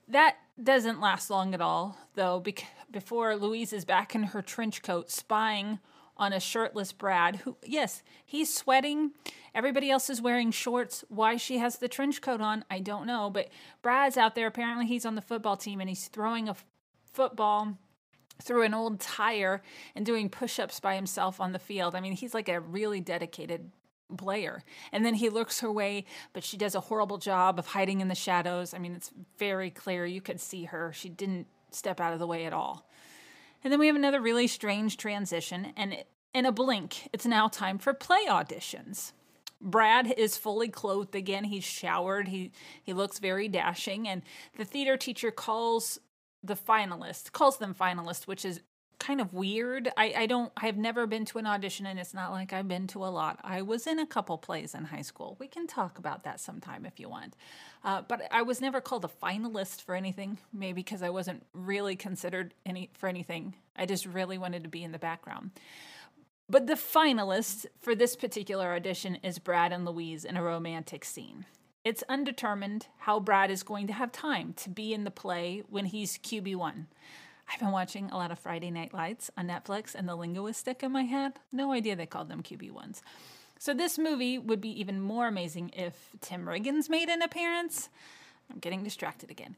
That 0.09 0.37
doesn't 0.61 1.01
last 1.01 1.31
long 1.31 1.55
at 1.55 1.61
all, 1.61 1.97
though, 2.15 2.43
before 2.91 3.37
Louise 3.37 3.73
is 3.73 3.85
back 3.85 4.15
in 4.15 4.25
her 4.25 4.43
trench 4.43 4.83
coat 4.83 5.11
spying 5.11 5.79
on 6.19 6.33
a 6.33 6.41
shirtless 6.41 6.93
Brad 6.93 7.37
who, 7.37 7.57
yes, 7.65 8.03
he's 8.25 8.53
sweating. 8.53 9.13
Everybody 9.55 9.91
else 9.91 10.11
is 10.11 10.21
wearing 10.21 10.51
shorts. 10.51 11.05
Why 11.09 11.37
she 11.37 11.59
has 11.59 11.79
the 11.79 11.89
trench 11.89 12.21
coat 12.21 12.41
on, 12.41 12.65
I 12.71 12.81
don't 12.81 13.07
know. 13.07 13.31
But 13.31 13.49
Brad's 13.83 14.17
out 14.17 14.35
there. 14.35 14.47
Apparently, 14.47 14.87
he's 14.87 15.07
on 15.07 15.15
the 15.15 15.23
football 15.23 15.57
team 15.57 15.81
and 15.81 15.89
he's 15.89 16.09
throwing 16.09 16.49
a 16.49 16.53
f- 16.53 16.65
football 17.13 17.79
through 18.43 18.63
an 18.63 18.75
old 18.75 19.01
tire 19.01 19.63
and 19.95 20.07
doing 20.07 20.29
push 20.29 20.59
ups 20.59 20.81
by 20.81 20.95
himself 20.95 21.41
on 21.41 21.53
the 21.53 21.59
field. 21.59 21.95
I 21.95 22.01
mean, 22.01 22.13
he's 22.13 22.35
like 22.35 22.49
a 22.49 22.61
really 22.61 23.01
dedicated 23.01 23.71
player. 24.17 24.63
And 24.93 25.05
then 25.05 25.15
he 25.15 25.29
looks 25.29 25.61
her 25.61 25.71
way, 25.71 26.05
but 26.33 26.45
she 26.45 26.57
does 26.57 26.75
a 26.75 26.81
horrible 26.81 27.19
job 27.19 27.59
of 27.59 27.67
hiding 27.67 28.01
in 28.01 28.09
the 28.09 28.15
shadows. 28.15 28.75
I 28.75 28.79
mean, 28.79 28.95
it's 28.95 29.11
very 29.39 29.71
clear. 29.71 30.07
You 30.07 30.21
could 30.21 30.41
see 30.41 30.65
her. 30.65 30.93
She 30.93 31.09
didn't 31.09 31.47
step 31.71 32.01
out 32.01 32.13
of 32.13 32.19
the 32.19 32.27
way 32.27 32.47
at 32.47 32.53
all. 32.53 32.89
And 33.63 33.73
then 33.73 33.81
we 33.81 33.87
have 33.87 33.97
another 33.97 34.21
really 34.21 34.47
strange 34.47 34.97
transition, 34.97 35.73
and 35.77 36.05
in 36.33 36.47
a 36.47 36.53
blink, 36.53 37.09
it's 37.13 37.27
now 37.27 37.49
time 37.49 37.79
for 37.79 37.93
play 37.93 38.27
auditions. 38.29 39.13
Brad 39.61 40.13
is 40.17 40.37
fully 40.37 40.69
clothed 40.69 41.17
again. 41.17 41.45
He's 41.45 41.65
showered. 41.65 42.29
He 42.29 42.53
he 42.83 42.93
looks 42.93 43.19
very 43.19 43.49
dashing, 43.49 44.07
and 44.07 44.23
the 44.57 44.65
theater 44.65 44.97
teacher 44.97 45.31
calls 45.31 45.99
the 46.43 46.55
finalists 46.55 47.31
calls 47.33 47.59
them 47.59 47.75
finalists, 47.75 48.27
which 48.27 48.45
is 48.45 48.61
kind 48.99 49.21
of 49.21 49.33
weird. 49.33 49.91
I, 49.97 50.13
I 50.17 50.27
don't 50.27 50.53
I've 50.57 50.77
never 50.77 51.07
been 51.07 51.25
to 51.27 51.39
an 51.39 51.47
audition 51.47 51.87
and 51.87 51.99
it's 51.99 52.15
not 52.15 52.31
like 52.33 52.53
I've 52.53 52.69
been 52.69 52.87
to 52.89 53.05
a 53.05 53.07
lot. 53.07 53.39
I 53.43 53.63
was 53.63 53.87
in 53.87 53.99
a 53.99 54.07
couple 54.07 54.39
plays 54.39 54.75
in 54.75 54.85
high 54.85 55.03
school. 55.03 55.37
We 55.39 55.49
can 55.49 55.67
talk 55.67 55.99
about 55.99 56.25
that 56.25 56.41
sometime 56.41 56.85
if 56.85 56.99
you 56.99 57.09
want. 57.09 57.35
Uh, 57.85 58.03
but 58.03 58.23
I 58.31 58.43
was 58.43 58.61
never 58.61 58.81
called 58.81 59.05
a 59.05 59.11
finalist 59.23 59.83
for 59.83 59.95
anything, 59.95 60.39
maybe 60.53 60.83
because 60.83 61.03
I 61.03 61.11
wasn't 61.11 61.45
really 61.53 61.97
considered 61.97 62.55
any 62.67 62.91
for 62.95 63.09
anything. 63.09 63.55
I 63.77 63.87
just 63.87 64.07
really 64.07 64.39
wanted 64.39 64.65
to 64.65 64.69
be 64.69 64.83
in 64.83 64.93
the 64.93 64.99
background. 64.99 65.53
But 66.51 66.67
the 66.67 66.75
finalist 66.75 67.67
for 67.81 67.95
this 67.95 68.17
particular 68.17 68.75
audition 68.75 69.17
is 69.17 69.39
Brad 69.39 69.73
and 69.73 69.85
Louise 69.85 70.25
in 70.25 70.37
a 70.37 70.43
romantic 70.43 71.05
scene. 71.05 71.45
It's 71.85 72.03
undetermined 72.09 72.87
how 72.99 73.21
Brad 73.21 73.51
is 73.51 73.63
going 73.63 73.87
to 73.87 73.93
have 73.93 74.13
time 74.13 74.55
to 74.55 74.71
be 74.71 74.93
in 74.93 75.05
the 75.05 75.11
play 75.11 75.63
when 75.69 75.87
he's 75.87 76.19
QB1. 76.19 76.87
I've 77.51 77.61
been 77.61 77.73
watching 77.73 78.11
a 78.11 78.17
lot 78.17 78.31
of 78.31 78.39
Friday 78.39 78.71
Night 78.71 78.93
Lights 78.93 79.31
on 79.37 79.49
Netflix, 79.49 79.95
and 79.95 80.09
the 80.09 80.15
linguist 80.15 80.61
stick 80.61 80.83
in 80.83 80.93
my 80.93 81.05
head. 81.05 81.35
No 81.53 81.73
idea 81.73 81.97
they 81.97 82.07
called 82.07 82.29
them 82.29 82.43
QB 82.43 82.73
ones. 82.73 83.03
So 83.59 83.75
this 83.75 83.99
movie 83.99 84.39
would 84.39 84.61
be 84.61 84.81
even 84.81 85.01
more 85.01 85.27
amazing 85.27 85.71
if 85.77 86.11
Tim 86.21 86.45
Riggins 86.45 86.89
made 86.89 87.09
an 87.09 87.23
appearance. 87.23 87.89
I'm 88.51 88.59
getting 88.59 88.85
distracted 88.85 89.31
again. 89.31 89.57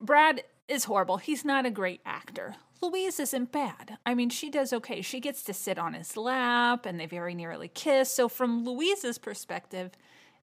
Brad 0.00 0.42
is 0.66 0.84
horrible. 0.84 1.18
He's 1.18 1.44
not 1.44 1.66
a 1.66 1.70
great 1.70 2.00
actor. 2.04 2.56
Louise 2.80 3.18
isn't 3.18 3.52
bad. 3.52 3.98
I 4.06 4.14
mean, 4.14 4.30
she 4.30 4.50
does 4.50 4.72
okay. 4.72 5.02
She 5.02 5.20
gets 5.20 5.42
to 5.44 5.54
sit 5.54 5.78
on 5.78 5.94
his 5.94 6.16
lap 6.16 6.86
and 6.86 6.98
they 6.98 7.06
very 7.06 7.34
nearly 7.34 7.68
kiss. 7.68 8.10
So, 8.10 8.28
from 8.28 8.64
Louise's 8.64 9.18
perspective, 9.18 9.90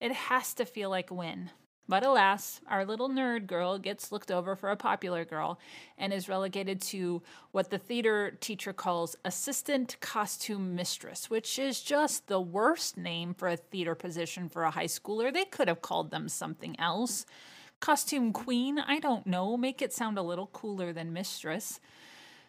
it 0.01 0.11
has 0.11 0.53
to 0.55 0.65
feel 0.65 0.89
like 0.89 1.11
a 1.11 1.13
win. 1.13 1.51
But 1.87 2.03
alas, 2.03 2.61
our 2.67 2.83
little 2.83 3.09
nerd 3.09 3.45
girl 3.45 3.77
gets 3.77 4.11
looked 4.11 4.31
over 4.31 4.55
for 4.55 4.71
a 4.71 4.75
popular 4.75 5.23
girl 5.23 5.59
and 5.97 6.11
is 6.11 6.27
relegated 6.27 6.81
to 6.81 7.21
what 7.51 7.69
the 7.69 7.77
theater 7.77 8.37
teacher 8.41 8.73
calls 8.73 9.15
assistant 9.23 9.97
costume 9.99 10.73
mistress, 10.73 11.29
which 11.29 11.59
is 11.59 11.81
just 11.81 12.27
the 12.27 12.41
worst 12.41 12.97
name 12.97 13.35
for 13.35 13.47
a 13.47 13.57
theater 13.57 13.93
position 13.93 14.49
for 14.49 14.63
a 14.63 14.71
high 14.71 14.85
schooler. 14.85 15.31
They 15.31 15.45
could 15.45 15.67
have 15.67 15.83
called 15.83 16.09
them 16.09 16.27
something 16.27 16.79
else. 16.79 17.25
Costume 17.79 18.33
queen, 18.33 18.79
I 18.79 18.99
don't 18.99 19.27
know, 19.27 19.55
make 19.55 19.81
it 19.81 19.93
sound 19.93 20.17
a 20.17 20.23
little 20.23 20.47
cooler 20.47 20.91
than 20.91 21.13
mistress. 21.13 21.79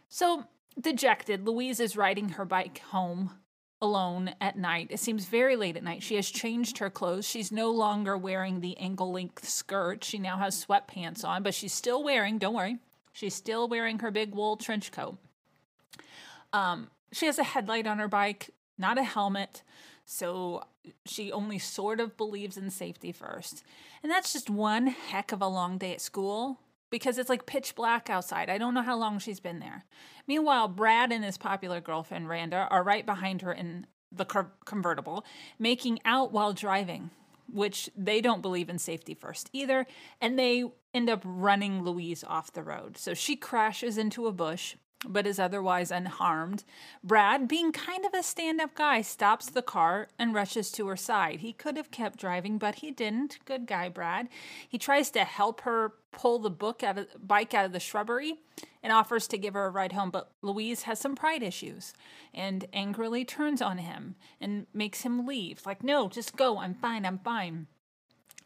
So, 0.08 0.44
dejected, 0.80 1.46
Louise 1.46 1.80
is 1.80 1.96
riding 1.96 2.30
her 2.30 2.46
bike 2.46 2.78
home 2.78 3.32
alone 3.80 4.35
at 4.40 4.56
night. 4.56 4.88
It 4.90 5.00
seems 5.00 5.26
very 5.26 5.56
late 5.56 5.76
at 5.76 5.85
night. 5.85 6.02
She 6.02 6.16
has 6.16 6.30
changed 6.30 6.78
her 6.78 6.90
clothes. 6.90 7.26
She's 7.26 7.52
no 7.52 7.71
longer 7.71 8.16
wearing 8.16 8.61
the 8.61 8.76
ankle 8.78 9.12
length 9.12 9.49
skirt. 9.49 10.02
She 10.02 10.18
now 10.18 10.38
has 10.38 10.64
sweatpants 10.64 11.25
on, 11.25 11.42
but 11.42 11.54
she's 11.54 11.73
still 11.73 12.02
wearing, 12.02 12.38
don't 12.38 12.54
worry, 12.54 12.78
she's 13.12 13.35
still 13.35 13.68
wearing 13.68 13.99
her 13.99 14.11
big 14.11 14.35
wool 14.35 14.56
trench 14.56 14.92
coat. 14.92 15.18
Um, 16.52 16.88
she 17.12 17.26
has 17.26 17.38
a 17.38 17.45
headlight 17.45 17.87
on 17.87 17.99
her 17.99 18.09
bike, 18.09 18.50
not 18.78 18.99
a 18.99 19.04
helmet. 19.04 19.62
So 20.04 20.62
she 21.04 21.33
only 21.33 21.59
sort 21.59 22.00
of 22.00 22.16
believes 22.16 22.56
in 22.56 22.71
safety 22.71 23.12
first. 23.12 23.64
And 24.02 24.11
that's 24.11 24.33
just 24.33 24.49
one 24.49 24.87
heck 24.87 25.33
of 25.33 25.42
a 25.42 25.49
long 25.49 25.78
day 25.78 25.92
at 25.92 26.00
school 26.00 26.61
because 26.90 27.18
it's 27.18 27.28
like 27.28 27.46
pitch 27.46 27.74
black 27.74 28.08
outside. 28.08 28.48
I 28.48 28.58
don't 28.58 28.74
know 28.74 28.82
how 28.82 28.96
long 28.96 29.18
she's 29.18 29.40
been 29.40 29.58
there. 29.58 29.84
Meanwhile, 30.26 30.68
Brad 30.68 31.12
and 31.12 31.24
his 31.24 31.38
popular 31.38 31.80
girlfriend, 31.80 32.28
Randa, 32.28 32.68
are 32.70 32.82
right 32.82 33.04
behind 33.04 33.42
her 33.42 33.52
in 33.52 33.86
the 34.12 34.24
convertible, 34.64 35.24
making 35.58 35.98
out 36.04 36.32
while 36.32 36.52
driving, 36.52 37.10
which 37.52 37.90
they 37.96 38.20
don't 38.20 38.42
believe 38.42 38.68
in 38.68 38.78
safety 38.78 39.14
first 39.14 39.50
either. 39.52 39.86
And 40.20 40.38
they 40.38 40.64
end 40.94 41.10
up 41.10 41.22
running 41.24 41.82
Louise 41.82 42.24
off 42.24 42.52
the 42.52 42.62
road. 42.62 42.96
So 42.96 43.14
she 43.14 43.36
crashes 43.36 43.98
into 43.98 44.26
a 44.26 44.32
bush 44.32 44.76
but 45.06 45.26
is 45.26 45.38
otherwise 45.38 45.90
unharmed. 45.90 46.64
Brad, 47.04 47.48
being 47.48 47.72
kind 47.72 48.04
of 48.04 48.14
a 48.14 48.22
stand 48.22 48.60
up 48.60 48.74
guy, 48.74 49.02
stops 49.02 49.50
the 49.50 49.62
car 49.62 50.08
and 50.18 50.34
rushes 50.34 50.70
to 50.72 50.86
her 50.88 50.96
side. 50.96 51.40
He 51.40 51.52
could 51.52 51.76
have 51.76 51.90
kept 51.90 52.18
driving, 52.18 52.58
but 52.58 52.76
he 52.76 52.90
didn't. 52.90 53.38
Good 53.44 53.66
guy, 53.66 53.88
Brad. 53.88 54.28
He 54.68 54.78
tries 54.78 55.10
to 55.10 55.24
help 55.24 55.62
her 55.62 55.94
pull 56.12 56.38
the 56.38 56.50
book 56.50 56.82
out 56.82 56.98
of 56.98 57.08
bike 57.20 57.52
out 57.52 57.66
of 57.66 57.72
the 57.72 57.80
shrubbery 57.80 58.36
and 58.82 58.92
offers 58.92 59.26
to 59.28 59.38
give 59.38 59.54
her 59.54 59.66
a 59.66 59.70
ride 59.70 59.92
home, 59.92 60.10
but 60.10 60.30
Louise 60.42 60.82
has 60.82 60.98
some 60.98 61.14
pride 61.14 61.42
issues 61.42 61.92
and 62.32 62.64
angrily 62.72 63.24
turns 63.24 63.60
on 63.60 63.78
him 63.78 64.14
and 64.40 64.66
makes 64.72 65.02
him 65.02 65.26
leave. 65.26 65.66
Like, 65.66 65.82
no, 65.82 66.08
just 66.08 66.36
go. 66.36 66.58
I'm 66.58 66.74
fine. 66.74 67.04
I'm 67.04 67.18
fine. 67.18 67.66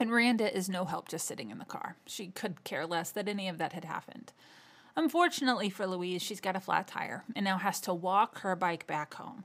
And 0.00 0.10
Randa 0.10 0.56
is 0.56 0.68
no 0.68 0.86
help 0.86 1.08
just 1.08 1.26
sitting 1.26 1.50
in 1.50 1.58
the 1.58 1.64
car. 1.66 1.96
She 2.06 2.28
could 2.28 2.64
care 2.64 2.86
less 2.86 3.10
that 3.12 3.28
any 3.28 3.48
of 3.48 3.58
that 3.58 3.74
had 3.74 3.84
happened. 3.84 4.32
Unfortunately 4.96 5.70
for 5.70 5.86
Louise, 5.86 6.22
she's 6.22 6.40
got 6.40 6.56
a 6.56 6.60
flat 6.60 6.86
tire 6.86 7.24
and 7.34 7.44
now 7.44 7.58
has 7.58 7.80
to 7.82 7.94
walk 7.94 8.40
her 8.40 8.56
bike 8.56 8.86
back 8.86 9.14
home. 9.14 9.44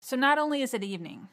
So 0.00 0.16
not 0.16 0.38
only 0.38 0.62
is 0.62 0.74
it 0.74 0.84
evening, 0.84 1.28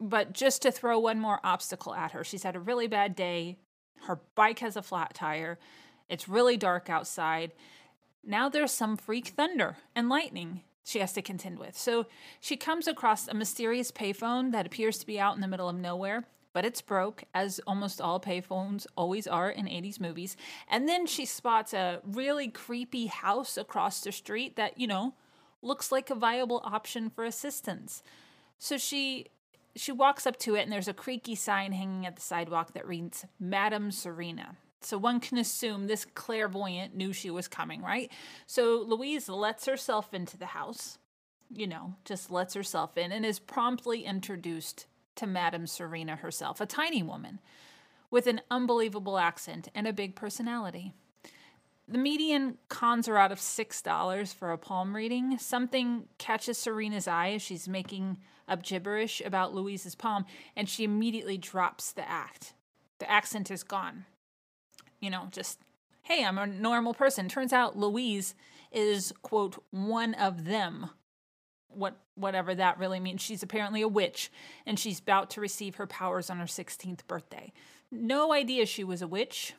but 0.00 0.32
just 0.32 0.62
to 0.62 0.72
throw 0.72 0.98
one 0.98 1.18
more 1.18 1.40
obstacle 1.44 1.94
at 1.94 2.12
her, 2.12 2.24
she's 2.24 2.42
had 2.42 2.56
a 2.56 2.60
really 2.60 2.86
bad 2.86 3.14
day. 3.14 3.58
Her 4.06 4.20
bike 4.34 4.58
has 4.58 4.76
a 4.76 4.82
flat 4.82 5.14
tire. 5.14 5.58
It's 6.08 6.28
really 6.28 6.56
dark 6.56 6.90
outside. 6.90 7.52
Now 8.24 8.48
there's 8.48 8.72
some 8.72 8.96
freak 8.96 9.28
thunder 9.28 9.76
and 9.94 10.08
lightning 10.08 10.62
she 10.84 10.98
has 10.98 11.12
to 11.12 11.22
contend 11.22 11.58
with. 11.58 11.78
So 11.78 12.06
she 12.40 12.56
comes 12.56 12.88
across 12.88 13.28
a 13.28 13.34
mysterious 13.34 13.92
payphone 13.92 14.52
that 14.52 14.66
appears 14.66 14.98
to 14.98 15.06
be 15.06 15.20
out 15.20 15.36
in 15.36 15.40
the 15.40 15.48
middle 15.48 15.68
of 15.68 15.76
nowhere 15.76 16.24
but 16.52 16.64
it's 16.64 16.82
broke, 16.82 17.24
as 17.34 17.60
almost 17.66 18.00
all 18.00 18.20
payphones 18.20 18.86
always 18.96 19.26
are 19.26 19.50
in 19.50 19.66
80s 19.66 20.00
movies. 20.00 20.36
And 20.68 20.88
then 20.88 21.06
she 21.06 21.24
spots 21.24 21.72
a 21.72 22.00
really 22.04 22.48
creepy 22.48 23.06
house 23.06 23.56
across 23.56 24.00
the 24.00 24.12
street 24.12 24.56
that, 24.56 24.78
you 24.78 24.86
know, 24.86 25.14
looks 25.62 25.92
like 25.92 26.10
a 26.10 26.14
viable 26.14 26.60
option 26.64 27.10
for 27.10 27.24
assistance. 27.24 28.02
So 28.58 28.76
she 28.76 29.26
she 29.74 29.90
walks 29.90 30.26
up 30.26 30.38
to 30.38 30.54
it 30.54 30.62
and 30.62 30.70
there's 30.70 30.88
a 30.88 30.92
creaky 30.92 31.34
sign 31.34 31.72
hanging 31.72 32.04
at 32.04 32.14
the 32.14 32.20
sidewalk 32.20 32.74
that 32.74 32.86
reads 32.86 33.24
Madame 33.40 33.90
Serena. 33.90 34.56
So 34.82 34.98
one 34.98 35.18
can 35.18 35.38
assume 35.38 35.86
this 35.86 36.04
clairvoyant 36.04 36.94
knew 36.94 37.14
she 37.14 37.30
was 37.30 37.48
coming, 37.48 37.80
right? 37.80 38.12
So 38.46 38.84
Louise 38.86 39.30
lets 39.30 39.64
herself 39.64 40.12
into 40.12 40.36
the 40.36 40.46
house 40.46 40.98
you 41.54 41.66
know, 41.66 41.94
just 42.04 42.30
lets 42.30 42.54
herself 42.54 42.96
in 42.96 43.12
and 43.12 43.24
is 43.26 43.38
promptly 43.38 44.04
introduced 44.04 44.86
to 45.16 45.26
Madame 45.26 45.66
Serena 45.66 46.16
herself, 46.16 46.60
a 46.60 46.66
tiny 46.66 47.02
woman 47.02 47.40
with 48.10 48.26
an 48.26 48.40
unbelievable 48.50 49.18
accent 49.18 49.68
and 49.74 49.86
a 49.86 49.92
big 49.92 50.14
personality. 50.14 50.92
The 51.88 51.98
median 51.98 52.58
cons 52.68 53.06
her 53.06 53.18
out 53.18 53.32
of 53.32 53.38
$6 53.38 54.34
for 54.34 54.52
a 54.52 54.58
palm 54.58 54.94
reading. 54.94 55.36
Something 55.38 56.04
catches 56.18 56.58
Serena's 56.58 57.08
eye 57.08 57.30
as 57.30 57.42
she's 57.42 57.68
making 57.68 58.18
up 58.48 58.62
gibberish 58.62 59.20
about 59.24 59.54
Louise's 59.54 59.94
palm, 59.94 60.24
and 60.56 60.68
she 60.68 60.84
immediately 60.84 61.36
drops 61.36 61.92
the 61.92 62.08
act. 62.08 62.54
The 62.98 63.10
accent 63.10 63.50
is 63.50 63.62
gone. 63.62 64.04
You 65.00 65.10
know, 65.10 65.28
just, 65.32 65.58
hey, 66.02 66.24
I'm 66.24 66.38
a 66.38 66.46
normal 66.46 66.94
person. 66.94 67.28
Turns 67.28 67.52
out 67.52 67.76
Louise 67.76 68.34
is, 68.70 69.12
quote, 69.22 69.62
one 69.70 70.14
of 70.14 70.44
them. 70.44 70.90
What 71.74 71.96
whatever 72.14 72.54
that 72.54 72.78
really 72.78 73.00
means. 73.00 73.20
She's 73.20 73.42
apparently 73.42 73.82
a 73.82 73.88
witch, 73.88 74.30
and 74.66 74.78
she's 74.78 75.00
about 75.00 75.30
to 75.30 75.40
receive 75.40 75.76
her 75.76 75.86
powers 75.86 76.30
on 76.30 76.38
her 76.38 76.46
16th 76.46 77.06
birthday. 77.06 77.52
No 77.90 78.32
idea 78.32 78.66
she 78.66 78.84
was 78.84 79.02
a 79.02 79.06
witch. 79.06 79.54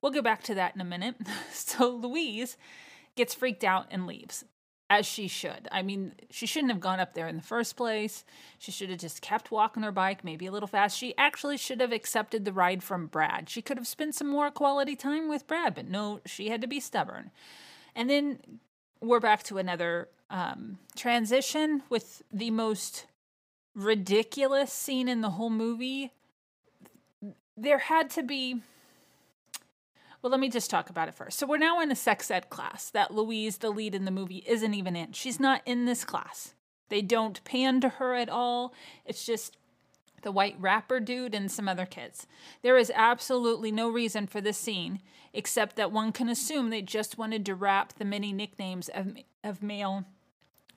We'll 0.00 0.12
go 0.12 0.22
back 0.22 0.42
to 0.44 0.54
that 0.54 0.74
in 0.74 0.80
a 0.80 0.84
minute. 0.84 1.16
So 1.52 1.90
Louise 1.90 2.56
gets 3.16 3.34
freaked 3.34 3.64
out 3.64 3.86
and 3.90 4.06
leaves, 4.06 4.44
as 4.88 5.04
she 5.04 5.26
should. 5.26 5.68
I 5.72 5.82
mean, 5.82 6.12
she 6.30 6.46
shouldn't 6.46 6.70
have 6.70 6.80
gone 6.80 7.00
up 7.00 7.14
there 7.14 7.26
in 7.26 7.36
the 7.36 7.42
first 7.42 7.76
place. 7.76 8.24
She 8.58 8.70
should 8.70 8.90
have 8.90 9.00
just 9.00 9.20
kept 9.20 9.50
walking 9.50 9.82
her 9.82 9.92
bike, 9.92 10.22
maybe 10.22 10.46
a 10.46 10.52
little 10.52 10.68
fast. 10.68 10.96
She 10.96 11.16
actually 11.18 11.56
should 11.56 11.80
have 11.80 11.92
accepted 11.92 12.44
the 12.44 12.52
ride 12.52 12.82
from 12.82 13.06
Brad. 13.06 13.48
She 13.48 13.62
could 13.62 13.78
have 13.78 13.86
spent 13.86 14.14
some 14.14 14.28
more 14.28 14.50
quality 14.50 14.96
time 14.96 15.28
with 15.28 15.46
Brad, 15.46 15.74
but 15.74 15.88
no, 15.88 16.20
she 16.24 16.48
had 16.48 16.60
to 16.60 16.66
be 16.66 16.78
stubborn. 16.78 17.30
And 17.94 18.08
then 18.08 18.38
we're 19.00 19.20
back 19.20 19.42
to 19.44 19.58
another 19.58 20.08
um, 20.30 20.78
transition 20.96 21.82
with 21.88 22.22
the 22.32 22.50
most 22.50 23.06
ridiculous 23.74 24.72
scene 24.72 25.08
in 25.08 25.20
the 25.20 25.30
whole 25.30 25.50
movie. 25.50 26.12
There 27.56 27.78
had 27.78 28.10
to 28.10 28.22
be. 28.22 28.62
Well, 30.22 30.30
let 30.30 30.40
me 30.40 30.48
just 30.48 30.70
talk 30.70 30.90
about 30.90 31.08
it 31.08 31.14
first. 31.14 31.38
So, 31.38 31.46
we're 31.46 31.58
now 31.58 31.80
in 31.80 31.90
a 31.90 31.96
sex 31.96 32.30
ed 32.30 32.50
class 32.50 32.90
that 32.90 33.12
Louise, 33.12 33.58
the 33.58 33.70
lead 33.70 33.94
in 33.94 34.04
the 34.04 34.10
movie, 34.10 34.42
isn't 34.46 34.74
even 34.74 34.96
in. 34.96 35.12
She's 35.12 35.38
not 35.38 35.62
in 35.64 35.84
this 35.84 36.04
class. 36.04 36.54
They 36.88 37.02
don't 37.02 37.42
pan 37.44 37.80
to 37.80 37.88
her 37.88 38.14
at 38.14 38.28
all. 38.28 38.74
It's 39.04 39.24
just 39.24 39.56
the 40.22 40.32
white 40.32 40.56
rapper 40.58 40.98
dude 40.98 41.34
and 41.34 41.50
some 41.50 41.68
other 41.68 41.86
kids. 41.86 42.26
There 42.62 42.76
is 42.76 42.90
absolutely 42.94 43.70
no 43.70 43.88
reason 43.88 44.26
for 44.26 44.40
this 44.40 44.58
scene 44.58 45.00
except 45.32 45.76
that 45.76 45.92
one 45.92 46.12
can 46.12 46.28
assume 46.28 46.70
they 46.70 46.82
just 46.82 47.18
wanted 47.18 47.44
to 47.46 47.54
wrap 47.54 47.92
the 47.92 48.04
many 48.04 48.32
nicknames 48.32 48.88
of, 48.88 49.16
of 49.44 49.62
male 49.62 50.04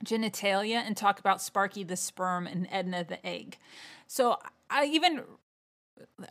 genitalia 0.04 0.76
and 0.76 0.96
talk 0.96 1.18
about 1.18 1.42
Sparky 1.42 1.84
the 1.84 1.96
sperm 1.96 2.46
and 2.46 2.66
Edna 2.70 3.04
the 3.04 3.24
egg. 3.26 3.58
So 4.06 4.38
I 4.68 4.86
even 4.86 5.22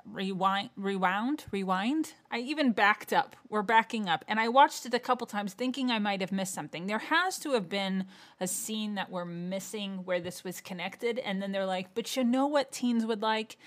rewind 0.06 0.70
rewound 0.76 1.46
rewind? 1.52 2.14
I 2.32 2.40
even 2.40 2.72
backed 2.72 3.14
up. 3.14 3.36
We're 3.50 3.62
backing 3.62 4.10
up. 4.10 4.26
And 4.28 4.40
i 4.40 4.48
watched 4.48 4.86
it 4.86 4.94
a 4.94 5.00
couple 5.00 5.28
times 5.28 5.54
thinking 5.54 5.92
i 5.92 6.00
might 6.00 6.22
have 6.22 6.32
missed 6.32 6.54
something. 6.54 6.88
There 6.88 7.00
has 7.00 7.38
to 7.40 7.52
have 7.52 7.70
been 7.70 8.06
a 8.40 8.48
scene 8.48 8.96
that 8.96 9.12
we're 9.12 9.26
missing 9.26 10.06
where 10.06 10.20
this 10.20 10.44
was 10.44 10.62
connected. 10.62 11.20
And 11.20 11.42
then 11.42 11.52
they're 11.52 11.66
like 11.66 11.94
but 11.94 12.16
you 12.16 12.24
know 12.24 12.48
what 12.48 12.72
teens 12.72 13.06
would 13.06 13.22
like? 13.22 13.58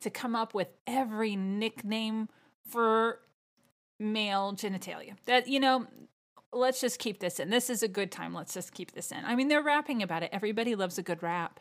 To 0.00 0.10
come 0.10 0.34
up 0.34 0.54
with 0.54 0.68
every 0.86 1.36
nickname 1.36 2.28
for 2.68 3.20
male 3.98 4.52
genitalia. 4.52 5.16
That 5.26 5.48
you 5.48 5.60
know 5.60 5.86
let's 6.52 6.80
just 6.80 6.98
keep 6.98 7.20
this 7.20 7.40
in 7.40 7.50
this 7.50 7.70
is 7.70 7.82
a 7.82 7.88
good 7.88 8.10
time 8.10 8.34
let's 8.34 8.54
just 8.54 8.74
keep 8.74 8.92
this 8.92 9.10
in 9.10 9.24
i 9.24 9.34
mean 9.34 9.48
they're 9.48 9.62
rapping 9.62 10.02
about 10.02 10.22
it 10.22 10.30
everybody 10.32 10.74
loves 10.74 10.98
a 10.98 11.02
good 11.02 11.22
rap 11.22 11.60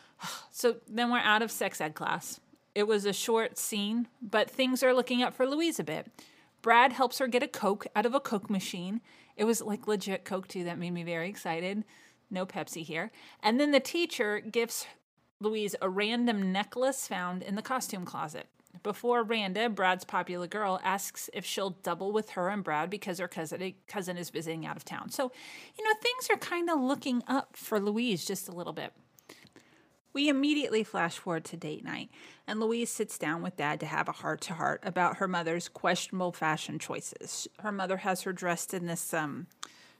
so 0.50 0.76
then 0.88 1.10
we're 1.10 1.18
out 1.18 1.42
of 1.42 1.50
sex 1.50 1.80
ed 1.80 1.94
class 1.94 2.40
it 2.74 2.86
was 2.86 3.04
a 3.04 3.12
short 3.12 3.58
scene, 3.58 4.08
but 4.20 4.50
things 4.50 4.82
are 4.82 4.94
looking 4.94 5.22
up 5.22 5.34
for 5.34 5.46
Louise 5.46 5.78
a 5.78 5.84
bit. 5.84 6.10
Brad 6.62 6.92
helps 6.92 7.18
her 7.18 7.26
get 7.26 7.42
a 7.42 7.48
Coke 7.48 7.86
out 7.94 8.06
of 8.06 8.14
a 8.14 8.20
Coke 8.20 8.48
machine. 8.48 9.00
It 9.36 9.44
was 9.44 9.60
like 9.60 9.86
legit 9.86 10.24
Coke, 10.24 10.48
too. 10.48 10.64
That 10.64 10.78
made 10.78 10.92
me 10.92 11.02
very 11.02 11.28
excited. 11.28 11.84
No 12.30 12.46
Pepsi 12.46 12.82
here. 12.82 13.10
And 13.42 13.60
then 13.60 13.72
the 13.72 13.80
teacher 13.80 14.40
gives 14.40 14.86
Louise 15.40 15.74
a 15.82 15.90
random 15.90 16.52
necklace 16.52 17.06
found 17.06 17.42
in 17.42 17.56
the 17.56 17.62
costume 17.62 18.04
closet. 18.04 18.46
Before 18.82 19.22
Randa, 19.22 19.68
Brad's 19.68 20.04
popular 20.04 20.46
girl, 20.46 20.80
asks 20.82 21.28
if 21.32 21.44
she'll 21.44 21.70
double 21.70 22.10
with 22.10 22.30
her 22.30 22.48
and 22.48 22.64
Brad 22.64 22.90
because 22.90 23.18
her 23.18 23.28
cousin, 23.28 23.74
cousin 23.86 24.16
is 24.16 24.30
visiting 24.30 24.66
out 24.66 24.76
of 24.76 24.84
town. 24.84 25.10
So, 25.10 25.30
you 25.78 25.84
know, 25.84 25.92
things 26.02 26.28
are 26.30 26.38
kind 26.38 26.68
of 26.70 26.80
looking 26.80 27.22
up 27.28 27.56
for 27.56 27.78
Louise 27.78 28.24
just 28.24 28.48
a 28.48 28.52
little 28.52 28.72
bit. 28.72 28.92
We 30.14 30.28
immediately 30.28 30.84
flash 30.84 31.16
forward 31.16 31.44
to 31.46 31.56
date 31.56 31.84
night, 31.84 32.10
and 32.46 32.60
Louise 32.60 32.90
sits 32.90 33.16
down 33.16 33.42
with 33.42 33.56
Dad 33.56 33.80
to 33.80 33.86
have 33.86 34.08
a 34.08 34.12
heart 34.12 34.42
to 34.42 34.54
heart 34.54 34.80
about 34.82 35.16
her 35.16 35.28
mother's 35.28 35.68
questionable 35.68 36.32
fashion 36.32 36.78
choices. 36.78 37.48
Her 37.60 37.72
mother 37.72 37.98
has 37.98 38.22
her 38.22 38.32
dressed 38.32 38.74
in 38.74 38.86
this 38.86 39.14
um, 39.14 39.46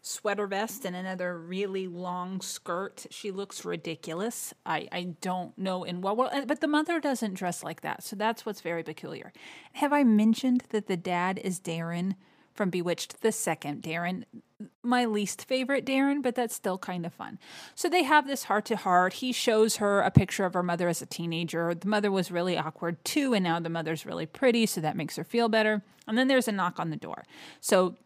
sweater 0.03 0.47
vest 0.47 0.85
and 0.85 0.95
another 0.95 1.39
really 1.39 1.87
long 1.87 2.41
skirt. 2.41 3.07
She 3.11 3.31
looks 3.31 3.65
ridiculous. 3.65 4.53
I, 4.67 4.89
I 4.93 5.15
don't 5.21 5.57
know 5.57 5.85
in 5.85 6.01
what 6.01 6.17
world, 6.17 6.33
but 6.47 6.61
the 6.61 6.69
mother 6.69 7.01
doesn't 7.01 7.35
dress 7.35 7.63
like 7.63 7.81
that, 7.83 8.03
so 8.03 8.17
that's 8.17 8.45
what's 8.45 8.61
very 8.61 8.83
peculiar. 8.83 9.33
Have 9.75 9.93
I 9.93 10.05
mentioned 10.05 10.65
that 10.71 10.89
the 10.89 10.97
dad 10.97 11.41
is 11.43 11.61
Darren? 11.61 12.17
from 12.55 12.71
Bewitched, 12.71 13.21
the 13.23 13.33
second 13.33 13.83
Darren. 13.83 14.25
My 14.83 15.05
least 15.07 15.47
favorite 15.47 15.85
Darren, 15.85 16.23
but 16.23 16.35
that's 16.35 16.55
still 16.55 16.79
kind 16.79 17.05
of 17.05 17.13
fun. 17.13 17.39
So 17.75 17.89
they 17.89 18.05
have 18.05 18.27
this 18.27 18.45
heart 18.45 18.65
to 18.67 18.77
heart. 18.77 19.15
He 19.15 19.33
shows 19.33 19.77
her 19.77 20.01
a 20.01 20.11
picture 20.11 20.45
of 20.45 20.55
her 20.55 20.63
mother 20.63 20.89
as 20.89 21.03
a 21.03 21.07
teenager. 21.07 21.75
The 21.75 21.89
mother 21.89 22.11
was 22.11 22.31
really 22.31 22.57
awkward 22.57 23.05
too, 23.05 23.35
and 23.35 23.43
now 23.43 23.59
the 23.59 23.69
mother's 23.69 24.07
really 24.07 24.27
pretty, 24.27 24.67
so 24.67 24.81
that 24.81 24.97
makes 24.97 25.17
her 25.17 25.25
feel 25.25 25.49
better. 25.49 25.83
And 26.07 26.17
then 26.17 26.29
there's 26.29 26.49
a 26.49 26.53
knock 26.53 26.79
on 26.79 26.91
the 26.91 26.97
door. 26.97 27.25
So 27.61 27.97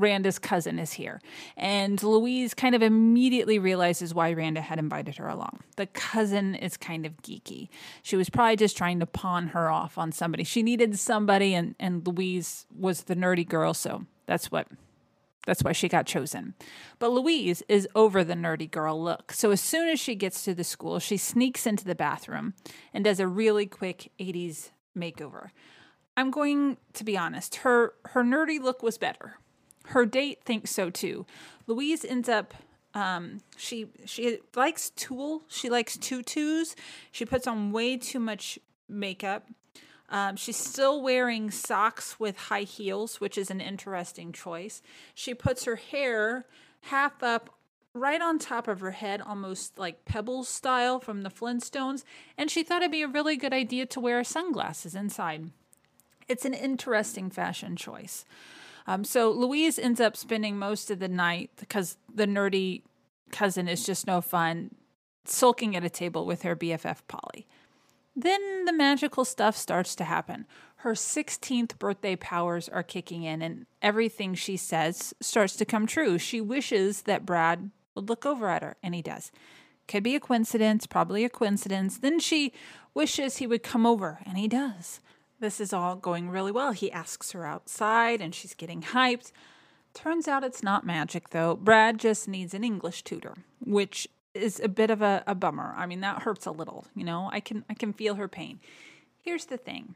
Randa's 0.00 0.38
cousin 0.38 0.78
is 0.78 0.94
here. 0.94 1.20
And 1.56 2.02
Louise 2.02 2.54
kind 2.54 2.74
of 2.74 2.82
immediately 2.82 3.58
realizes 3.58 4.14
why 4.14 4.32
Randa 4.32 4.62
had 4.62 4.78
invited 4.78 5.16
her 5.16 5.28
along. 5.28 5.60
The 5.76 5.86
cousin 5.86 6.54
is 6.54 6.76
kind 6.76 7.04
of 7.04 7.20
geeky. 7.22 7.68
She 8.02 8.16
was 8.16 8.30
probably 8.30 8.56
just 8.56 8.76
trying 8.76 9.00
to 9.00 9.06
pawn 9.06 9.48
her 9.48 9.70
off 9.70 9.98
on 9.98 10.10
somebody. 10.10 10.42
She 10.44 10.62
needed 10.62 10.98
somebody 10.98 11.54
and, 11.54 11.74
and 11.78 12.06
Louise 12.06 12.66
was 12.76 13.02
the 13.02 13.14
nerdy 13.14 13.46
girl, 13.46 13.74
so 13.74 14.06
that's 14.26 14.50
what 14.50 14.66
that's 15.46 15.64
why 15.64 15.72
she 15.72 15.88
got 15.88 16.06
chosen. 16.06 16.54
But 16.98 17.12
Louise 17.12 17.62
is 17.66 17.88
over 17.94 18.22
the 18.22 18.34
nerdy 18.34 18.70
girl 18.70 19.02
look. 19.02 19.32
So 19.32 19.50
as 19.50 19.60
soon 19.60 19.88
as 19.88 19.98
she 19.98 20.14
gets 20.14 20.44
to 20.44 20.54
the 20.54 20.64
school, 20.64 20.98
she 20.98 21.16
sneaks 21.16 21.66
into 21.66 21.84
the 21.84 21.94
bathroom 21.94 22.52
and 22.92 23.04
does 23.04 23.20
a 23.20 23.26
really 23.26 23.64
quick 23.66 24.12
80s 24.20 24.70
makeover. 24.96 25.48
I'm 26.14 26.30
going 26.30 26.76
to 26.92 27.04
be 27.04 27.16
honest, 27.16 27.56
her 27.56 27.94
her 28.06 28.22
nerdy 28.22 28.60
look 28.60 28.82
was 28.82 28.98
better 28.98 29.36
her 29.90 30.06
date 30.06 30.42
thinks 30.44 30.70
so 30.70 30.90
too. 30.90 31.26
Louise 31.66 32.04
ends 32.04 32.28
up 32.28 32.54
um, 32.94 33.40
she 33.56 33.86
she 34.04 34.38
likes 34.56 34.90
tulle. 34.90 35.42
She 35.48 35.70
likes 35.70 35.96
tutus. 35.96 36.74
She 37.12 37.24
puts 37.24 37.46
on 37.46 37.72
way 37.72 37.96
too 37.96 38.18
much 38.18 38.58
makeup. 38.88 39.46
Um, 40.08 40.34
she's 40.34 40.56
still 40.56 41.00
wearing 41.00 41.52
socks 41.52 42.18
with 42.18 42.36
high 42.36 42.62
heels, 42.62 43.20
which 43.20 43.38
is 43.38 43.48
an 43.50 43.60
interesting 43.60 44.32
choice. 44.32 44.82
She 45.14 45.34
puts 45.34 45.64
her 45.64 45.76
hair 45.76 46.46
half 46.82 47.22
up 47.22 47.54
right 47.94 48.20
on 48.20 48.38
top 48.38 48.66
of 48.66 48.80
her 48.80 48.90
head, 48.90 49.20
almost 49.20 49.78
like 49.78 50.04
pebbles 50.04 50.48
style 50.48 50.98
from 50.98 51.22
the 51.22 51.30
Flintstones, 51.30 52.02
and 52.36 52.50
she 52.50 52.64
thought 52.64 52.82
it'd 52.82 52.90
be 52.90 53.02
a 53.02 53.08
really 53.08 53.36
good 53.36 53.52
idea 53.52 53.86
to 53.86 54.00
wear 54.00 54.22
sunglasses 54.24 54.96
inside. 54.96 55.50
It's 56.28 56.44
an 56.44 56.54
interesting 56.54 57.30
fashion 57.30 57.76
choice. 57.76 58.24
Um, 58.86 59.04
so 59.04 59.30
Louise 59.30 59.78
ends 59.78 60.00
up 60.00 60.16
spending 60.16 60.58
most 60.58 60.90
of 60.90 60.98
the 60.98 61.08
night 61.08 61.50
because 61.56 61.96
the 62.12 62.26
nerdy 62.26 62.82
cousin 63.30 63.68
is 63.68 63.84
just 63.84 64.06
no 64.06 64.20
fun, 64.20 64.74
sulking 65.24 65.76
at 65.76 65.84
a 65.84 65.90
table 65.90 66.26
with 66.26 66.42
her 66.42 66.56
BFF 66.56 66.98
Polly. 67.08 67.46
Then 68.16 68.64
the 68.64 68.72
magical 68.72 69.24
stuff 69.24 69.56
starts 69.56 69.94
to 69.96 70.04
happen. 70.04 70.46
Her 70.76 70.92
16th 70.92 71.78
birthday 71.78 72.16
powers 72.16 72.68
are 72.68 72.82
kicking 72.82 73.22
in, 73.22 73.42
and 73.42 73.66
everything 73.82 74.34
she 74.34 74.56
says 74.56 75.14
starts 75.20 75.56
to 75.56 75.64
come 75.64 75.86
true. 75.86 76.18
She 76.18 76.40
wishes 76.40 77.02
that 77.02 77.26
Brad 77.26 77.70
would 77.94 78.08
look 78.08 78.26
over 78.26 78.48
at 78.48 78.62
her, 78.62 78.76
and 78.82 78.94
he 78.94 79.02
does. 79.02 79.30
Could 79.86 80.02
be 80.02 80.16
a 80.16 80.20
coincidence, 80.20 80.86
probably 80.86 81.24
a 81.24 81.28
coincidence. 81.28 81.98
Then 81.98 82.18
she 82.18 82.52
wishes 82.94 83.36
he 83.36 83.46
would 83.46 83.62
come 83.62 83.86
over, 83.86 84.20
and 84.24 84.38
he 84.38 84.48
does. 84.48 85.00
This 85.40 85.58
is 85.58 85.72
all 85.72 85.96
going 85.96 86.28
really 86.28 86.52
well. 86.52 86.72
He 86.72 86.92
asks 86.92 87.32
her 87.32 87.46
outside 87.46 88.20
and 88.20 88.34
she's 88.34 88.54
getting 88.54 88.82
hyped. 88.82 89.32
Turns 89.94 90.28
out 90.28 90.44
it's 90.44 90.62
not 90.62 90.84
magic 90.84 91.30
though. 91.30 91.56
Brad 91.56 91.98
just 91.98 92.28
needs 92.28 92.54
an 92.54 92.62
English 92.62 93.02
tutor, 93.02 93.34
which 93.64 94.06
is 94.34 94.60
a 94.60 94.68
bit 94.68 94.90
of 94.90 95.02
a, 95.02 95.24
a 95.26 95.34
bummer. 95.34 95.74
I 95.76 95.86
mean, 95.86 96.00
that 96.00 96.22
hurts 96.22 96.46
a 96.46 96.52
little, 96.52 96.86
you 96.94 97.04
know. 97.04 97.30
I 97.32 97.40
can 97.40 97.64
I 97.68 97.74
can 97.74 97.92
feel 97.92 98.14
her 98.14 98.28
pain. 98.28 98.60
Here's 99.22 99.46
the 99.46 99.56
thing. 99.56 99.94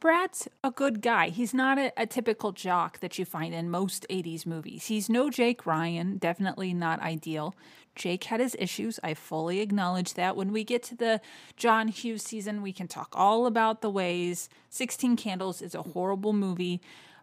Brad's 0.00 0.48
a 0.64 0.70
good 0.70 1.02
guy. 1.02 1.28
He's 1.28 1.52
not 1.52 1.78
a, 1.78 1.92
a, 1.94 2.06
typical 2.06 2.52
jock 2.52 3.00
that 3.00 3.18
you 3.18 3.26
find 3.26 3.54
in 3.54 3.68
most 3.68 4.06
80s 4.08 4.46
movies. 4.46 4.86
He's 4.86 5.10
no 5.10 5.28
Jake 5.28 5.66
Ryan, 5.66 6.16
definitely 6.16 6.72
not 6.72 7.00
ideal. 7.00 7.54
Jake 7.94 8.24
had 8.24 8.40
his 8.40 8.56
issues. 8.58 8.98
I 9.02 9.14
fully 9.14 9.60
acknowledge 9.60 10.14
that. 10.14 10.36
When 10.36 10.52
we 10.52 10.64
get 10.64 10.82
to 10.84 10.96
the 10.96 11.20
John 11.56 11.88
Hughes 11.88 12.22
season, 12.22 12.62
we 12.62 12.72
can 12.72 12.88
talk 12.88 13.12
all 13.14 13.46
about 13.46 13.82
the 13.82 13.90
ways 13.90 14.48
16 14.70 15.16
Candles 15.16 15.60
is 15.60 15.74
a 15.74 15.82
horrible 15.82 16.32
movie, 16.32 16.80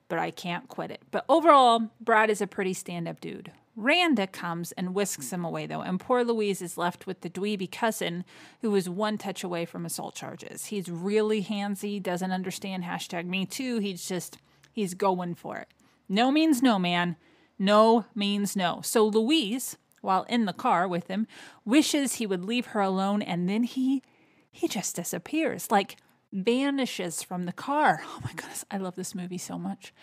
but 0.08 0.20
I 0.20 0.32
can't 0.32 0.68
quit 0.68 0.92
it. 0.92 1.02
But 1.12 1.26
overall, 1.30 1.92
Brad 2.00 2.30
is 2.30 2.42
a 2.42 2.48
pretty 2.48 2.74
stand 2.74 3.08
up 3.08 3.20
dude. 3.20 3.52
Randa 3.78 4.26
comes 4.26 4.72
and 4.72 4.96
whisks 4.96 5.32
him 5.32 5.46
away, 5.46 5.68
though, 5.68 5.82
and 5.82 6.00
poor 6.00 6.24
Louise 6.24 6.64
is 6.64 6.80
left 6.80 7.06
with 7.06 7.22
the 7.22 7.30
dweeby 7.30 7.72
cousin 7.72 8.26
who 8.62 8.74
is 8.74 8.90
one 8.90 9.20
touch 9.20 9.44
away 9.44 9.66
from 9.66 9.86
assault 9.86 10.16
charges. 10.16 10.66
He's 10.66 10.90
really 10.90 11.44
handsy, 11.44 12.02
doesn't 12.02 12.32
understand 12.32 12.86
hashtag 12.86 13.28
me 13.28 13.46
too. 13.46 13.78
He's 13.78 14.08
just, 14.08 14.40
he's 14.74 14.96
going 14.96 15.36
for 15.36 15.58
it. 15.58 15.68
No 16.10 16.32
means 16.32 16.64
no, 16.64 16.80
man. 16.80 17.18
No 17.60 18.06
means 18.16 18.56
no. 18.56 18.82
So 18.84 19.06
Louise, 19.06 19.78
while 20.08 20.24
in 20.30 20.46
the 20.46 20.54
car 20.54 20.88
with 20.88 21.08
him, 21.08 21.28
wishes 21.66 22.14
he 22.14 22.26
would 22.26 22.46
leave 22.46 22.68
her 22.68 22.80
alone, 22.80 23.22
and 23.22 23.50
then 23.50 23.64
he, 23.64 24.02
he 24.50 24.68
just 24.68 24.96
disappears. 24.96 25.70
Like, 25.70 25.98
vanishes 26.32 27.22
from 27.22 27.46
the 27.46 27.54
car. 27.54 28.02
Oh 28.08 28.20
my 28.24 28.32
goodness, 28.34 28.66
I 28.72 28.78
love 28.78 28.96
this 28.96 29.14
movie 29.14 29.38
so 29.38 29.60
much. 29.60 29.94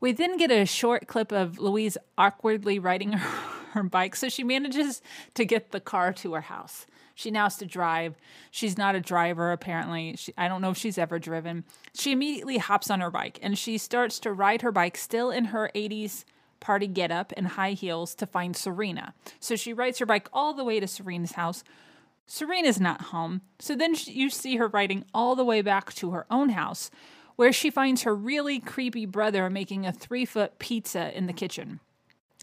We 0.00 0.12
then 0.12 0.36
get 0.36 0.50
a 0.50 0.66
short 0.66 1.06
clip 1.06 1.30
of 1.30 1.58
Louise 1.58 1.96
awkwardly 2.18 2.78
riding 2.78 3.12
her, 3.12 3.28
her, 3.72 3.82
bike. 3.82 4.16
So 4.16 4.28
she 4.28 4.42
manages 4.42 5.02
to 5.34 5.44
get 5.44 5.70
the 5.70 5.80
car 5.80 6.12
to 6.14 6.34
her 6.34 6.40
house. 6.40 6.86
She 7.14 7.30
now 7.30 7.44
has 7.44 7.56
to 7.58 7.66
drive. 7.66 8.16
She's 8.50 8.78
not 8.78 8.94
a 8.94 9.00
driver, 9.00 9.52
apparently. 9.52 10.16
She, 10.16 10.32
I 10.38 10.48
don't 10.48 10.62
know 10.62 10.70
if 10.70 10.78
she's 10.78 10.98
ever 10.98 11.18
driven. 11.18 11.64
She 11.94 12.12
immediately 12.12 12.58
hops 12.58 12.90
on 12.90 13.00
her 13.00 13.10
bike 13.10 13.38
and 13.42 13.58
she 13.58 13.76
starts 13.78 14.18
to 14.20 14.32
ride 14.32 14.62
her 14.62 14.72
bike, 14.72 14.96
still 14.96 15.30
in 15.30 15.46
her 15.46 15.70
80s 15.74 16.24
party 16.60 16.86
getup 16.86 17.32
and 17.36 17.48
high 17.48 17.72
heels, 17.72 18.14
to 18.16 18.26
find 18.26 18.54
Serena. 18.54 19.14
So 19.40 19.56
she 19.56 19.72
rides 19.72 19.98
her 19.98 20.06
bike 20.06 20.28
all 20.32 20.54
the 20.54 20.64
way 20.64 20.78
to 20.78 20.86
Serena's 20.86 21.32
house 21.32 21.64
Serena's 22.30 22.78
not 22.78 23.06
home, 23.06 23.40
so 23.58 23.74
then 23.74 23.96
you 24.04 24.30
see 24.30 24.54
her 24.54 24.68
riding 24.68 25.04
all 25.12 25.34
the 25.34 25.44
way 25.44 25.62
back 25.62 25.92
to 25.94 26.12
her 26.12 26.26
own 26.30 26.50
house, 26.50 26.88
where 27.34 27.52
she 27.52 27.70
finds 27.70 28.02
her 28.02 28.14
really 28.14 28.60
creepy 28.60 29.04
brother 29.04 29.50
making 29.50 29.84
a 29.84 29.92
three 29.92 30.24
foot 30.24 30.60
pizza 30.60 31.16
in 31.18 31.26
the 31.26 31.32
kitchen. 31.32 31.80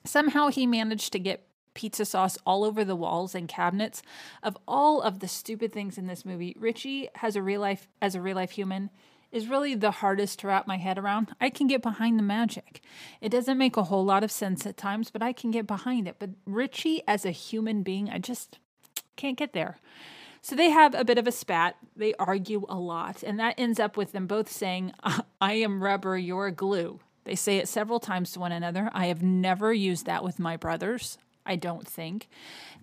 Somehow 0.04 0.50
he 0.50 0.68
managed 0.68 1.14
to 1.14 1.20
get 1.20 1.48
pizza 1.74 2.04
sauce 2.04 2.38
all 2.46 2.66
over 2.66 2.84
the 2.84 2.98
walls 2.98 3.34
and 3.34 3.48
cabinets. 3.48 4.04
Of 4.44 4.58
all 4.68 5.02
of 5.02 5.20
the 5.20 5.28
stupid 5.30 5.72
things 5.72 5.98
in 5.98 6.08
this 6.08 6.26
movie, 6.26 6.54
Richie 6.60 7.08
has 7.16 7.38
a 7.38 7.42
real 7.42 7.62
life 7.62 7.88
as 8.02 8.14
a 8.14 8.22
real 8.22 8.36
life 8.36 8.52
human 8.52 8.90
is 9.32 9.48
really 9.48 9.76
the 9.76 9.92
hardest 9.92 10.40
to 10.40 10.48
wrap 10.48 10.68
my 10.68 10.78
head 10.78 10.98
around. 10.98 11.36
I 11.40 11.50
can 11.50 11.68
get 11.68 11.82
behind 11.82 12.18
the 12.18 12.24
magic. 12.24 12.82
It 13.22 13.30
doesn't 13.30 13.58
make 13.58 13.78
a 13.78 13.84
whole 13.84 14.06
lot 14.06 14.24
of 14.24 14.32
sense 14.32 14.66
at 14.66 14.78
times, 14.78 15.12
but 15.12 15.22
I 15.22 15.34
can 15.34 15.52
get 15.52 15.68
behind 15.68 16.08
it. 16.08 16.16
But 16.20 16.32
Richie 16.46 17.02
as 17.08 17.26
a 17.26 17.32
human 17.32 17.84
being, 17.84 18.10
I 18.10 18.20
just 18.20 18.60
can't 19.16 19.38
get 19.38 19.54
there. 19.54 19.78
So 20.42 20.56
they 20.56 20.70
have 20.70 20.96
a 20.96 21.04
bit 21.04 21.18
of 21.18 21.28
a 21.28 21.32
spat. 21.32 21.76
They 21.96 22.14
argue 22.14 22.66
a 22.70 22.80
lot, 22.80 23.22
and 23.24 23.40
that 23.40 23.56
ends 23.58 23.80
up 23.80 23.98
with 23.98 24.14
them 24.14 24.28
both 24.28 24.50
saying, 24.50 24.94
I 25.42 25.54
am 25.54 25.84
rubber, 25.84 26.18
you're 26.18 26.52
glue. 26.52 27.00
They 27.26 27.36
say 27.36 27.58
it 27.58 27.68
several 27.68 28.00
times 28.00 28.32
to 28.32 28.40
one 28.40 28.54
another. 28.54 28.90
I 28.94 29.08
have 29.08 29.22
never 29.22 29.74
used 29.74 30.06
that 30.06 30.24
with 30.24 30.40
my 30.40 30.56
brothers, 30.56 31.18
I 31.48 31.56
don't 31.56 31.88
think 31.88 32.28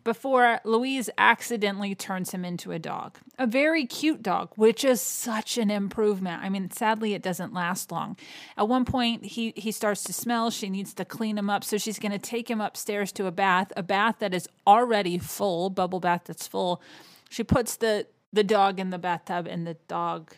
before 0.04 0.60
Louise 0.64 1.08
accidentally 1.16 1.94
turns 1.94 2.30
him 2.30 2.44
into 2.44 2.72
a 2.72 2.78
dog. 2.78 3.18
A 3.38 3.46
very 3.46 3.86
cute 3.86 4.22
dog, 4.22 4.50
which 4.54 4.84
is 4.84 5.00
such 5.00 5.56
an 5.58 5.70
improvement. 5.70 6.42
I 6.42 6.50
mean, 6.50 6.70
sadly, 6.70 7.14
it 7.14 7.22
doesn't 7.22 7.54
last 7.54 7.90
long. 7.90 8.16
At 8.56 8.68
one 8.68 8.84
point, 8.84 9.24
he, 9.24 9.54
he 9.56 9.72
starts 9.72 10.04
to 10.04 10.12
smell. 10.12 10.50
She 10.50 10.68
needs 10.68 10.92
to 10.94 11.04
clean 11.04 11.38
him 11.38 11.48
up. 11.48 11.64
So 11.64 11.78
she's 11.78 11.98
going 11.98 12.12
to 12.12 12.18
take 12.18 12.50
him 12.50 12.60
upstairs 12.60 13.10
to 13.12 13.26
a 13.26 13.32
bath, 13.32 13.72
a 13.76 13.82
bath 13.82 14.16
that 14.18 14.34
is 14.34 14.46
already 14.66 15.18
full, 15.18 15.70
bubble 15.70 16.00
bath 16.00 16.22
that's 16.26 16.46
full. 16.46 16.82
She 17.30 17.42
puts 17.42 17.76
the, 17.76 18.06
the 18.32 18.44
dog 18.44 18.78
in 18.78 18.90
the 18.90 18.98
bathtub, 18.98 19.46
and 19.46 19.66
the 19.66 19.78
dog 19.88 20.34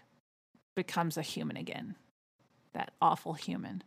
becomes 0.77 1.17
a 1.17 1.23
human 1.23 1.57
again. 1.57 1.97
That 2.73 2.93
awful 3.03 3.35
human. 3.35 3.83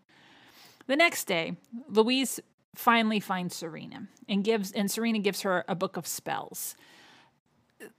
The 0.88 0.96
next 0.96 1.26
day, 1.26 1.56
Louise 1.88 2.40
finally 2.76 3.20
finds 3.20 3.56
Serena 3.56 4.08
and 4.28 4.44
gives 4.44 4.72
and 4.72 4.90
Serena 4.90 5.20
gives 5.20 5.42
her 5.42 5.66
a 5.68 5.76
book 5.76 5.98
of 5.98 6.08
spells. 6.08 6.76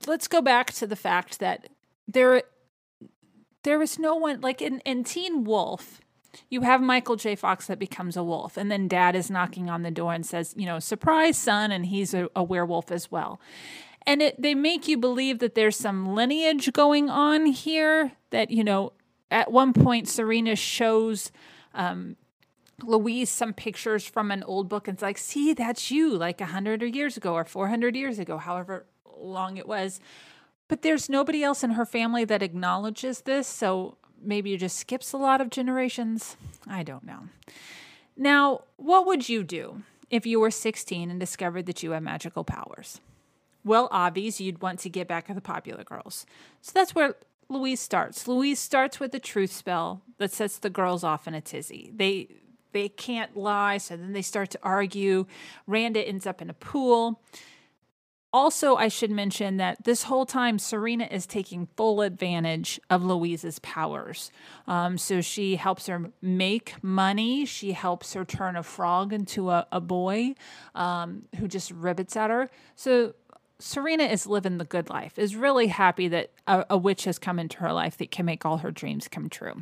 Let's 0.05 0.27
go 0.27 0.41
back 0.41 0.71
to 0.73 0.87
the 0.87 0.95
fact 0.95 1.39
that 1.39 1.69
there 2.07 2.43
there 3.63 3.81
is 3.81 3.99
no 3.99 4.15
one 4.15 4.41
like 4.41 4.61
in, 4.61 4.79
in 4.79 5.03
Teen 5.03 5.43
Wolf, 5.43 6.01
you 6.49 6.61
have 6.61 6.81
Michael 6.81 7.15
J. 7.15 7.35
Fox 7.35 7.67
that 7.67 7.79
becomes 7.79 8.17
a 8.17 8.23
wolf, 8.23 8.57
and 8.57 8.71
then 8.71 8.87
dad 8.87 9.15
is 9.15 9.29
knocking 9.29 9.69
on 9.69 9.83
the 9.83 9.91
door 9.91 10.13
and 10.13 10.25
says, 10.25 10.53
you 10.57 10.65
know, 10.65 10.79
surprise 10.79 11.37
son, 11.37 11.71
and 11.71 11.85
he's 11.87 12.13
a, 12.13 12.29
a 12.35 12.43
werewolf 12.43 12.91
as 12.91 13.11
well. 13.11 13.39
And 14.07 14.21
it, 14.21 14.41
they 14.41 14.55
make 14.55 14.87
you 14.87 14.97
believe 14.97 15.39
that 15.39 15.53
there's 15.53 15.75
some 15.75 16.15
lineage 16.15 16.73
going 16.73 17.09
on 17.09 17.45
here, 17.45 18.13
that, 18.31 18.49
you 18.49 18.63
know, 18.63 18.93
at 19.29 19.51
one 19.51 19.73
point 19.73 20.09
Serena 20.09 20.55
shows 20.55 21.31
um, 21.73 22.15
Louise 22.83 23.29
some 23.29 23.53
pictures 23.53 24.05
from 24.05 24.31
an 24.31 24.43
old 24.43 24.69
book 24.69 24.87
and 24.87 24.95
it's 24.95 25.01
like, 25.01 25.17
see, 25.17 25.53
that's 25.53 25.91
you, 25.91 26.17
like 26.17 26.41
a 26.41 26.45
hundred 26.45 26.81
years 26.95 27.17
ago 27.17 27.33
or 27.33 27.45
four 27.45 27.67
hundred 27.67 27.95
years 27.95 28.19
ago, 28.19 28.37
however 28.37 28.85
long 29.17 29.57
it 29.57 29.67
was. 29.67 29.99
But 30.67 30.81
there's 30.81 31.09
nobody 31.09 31.43
else 31.43 31.63
in 31.63 31.71
her 31.71 31.85
family 31.85 32.23
that 32.25 32.41
acknowledges 32.41 33.21
this, 33.21 33.47
so 33.47 33.97
maybe 34.21 34.53
it 34.53 34.59
just 34.59 34.77
skips 34.77 35.11
a 35.11 35.17
lot 35.17 35.41
of 35.41 35.49
generations. 35.49 36.37
I 36.67 36.83
don't 36.83 37.03
know. 37.03 37.27
Now, 38.15 38.61
what 38.77 39.05
would 39.05 39.27
you 39.27 39.43
do 39.43 39.83
if 40.09 40.25
you 40.25 40.39
were 40.39 40.51
16 40.51 41.09
and 41.09 41.19
discovered 41.19 41.65
that 41.65 41.83
you 41.83 41.91
had 41.91 42.03
magical 42.03 42.43
powers? 42.43 43.01
Well, 43.63 43.89
obvious, 43.91 44.41
you'd 44.41 44.61
want 44.61 44.79
to 44.79 44.89
get 44.89 45.07
back 45.07 45.29
at 45.29 45.35
the 45.35 45.41
popular 45.41 45.83
girls. 45.83 46.25
So 46.61 46.71
that's 46.73 46.95
where 46.95 47.15
Louise 47.49 47.79
starts. 47.79 48.27
Louise 48.27 48.59
starts 48.59 48.99
with 48.99 49.13
a 49.13 49.19
truth 49.19 49.51
spell 49.51 50.01
that 50.17 50.31
sets 50.31 50.57
the 50.57 50.69
girls 50.69 51.03
off 51.03 51.27
in 51.27 51.33
a 51.33 51.41
tizzy. 51.41 51.91
They 51.93 52.29
they 52.71 52.89
can't 52.89 53.35
lie. 53.35 53.77
So 53.77 53.97
then 53.97 54.13
they 54.13 54.21
start 54.21 54.49
to 54.51 54.59
argue. 54.63 55.25
Randa 55.67 56.05
ends 56.07 56.25
up 56.25 56.41
in 56.41 56.49
a 56.49 56.53
pool. 56.53 57.21
Also, 58.33 58.77
I 58.77 58.87
should 58.87 59.11
mention 59.11 59.57
that 59.57 59.83
this 59.83 60.03
whole 60.03 60.25
time, 60.25 60.57
Serena 60.57 61.05
is 61.11 61.25
taking 61.25 61.67
full 61.75 61.99
advantage 62.01 62.79
of 62.89 63.03
Louise's 63.03 63.59
powers. 63.59 64.31
Um, 64.67 64.97
so 64.97 65.19
she 65.19 65.57
helps 65.57 65.87
her 65.87 66.11
make 66.21 66.81
money. 66.81 67.43
She 67.45 67.73
helps 67.73 68.13
her 68.13 68.23
turn 68.23 68.55
a 68.55 68.63
frog 68.63 69.11
into 69.11 69.49
a, 69.49 69.67
a 69.69 69.81
boy 69.81 70.35
um, 70.75 71.23
who 71.37 71.47
just 71.49 71.75
ribbits 71.77 72.15
at 72.15 72.29
her. 72.29 72.49
So 72.75 73.15
Serena 73.59 74.05
is 74.05 74.25
living 74.25 74.59
the 74.59 74.65
good 74.65 74.89
life, 74.89 75.19
is 75.19 75.35
really 75.35 75.67
happy 75.67 76.07
that 76.07 76.31
a, 76.47 76.65
a 76.69 76.77
witch 76.77 77.03
has 77.03 77.19
come 77.19 77.37
into 77.37 77.57
her 77.57 77.73
life 77.73 77.97
that 77.97 78.11
can 78.11 78.25
make 78.25 78.45
all 78.45 78.59
her 78.59 78.71
dreams 78.71 79.09
come 79.09 79.27
true. 79.27 79.61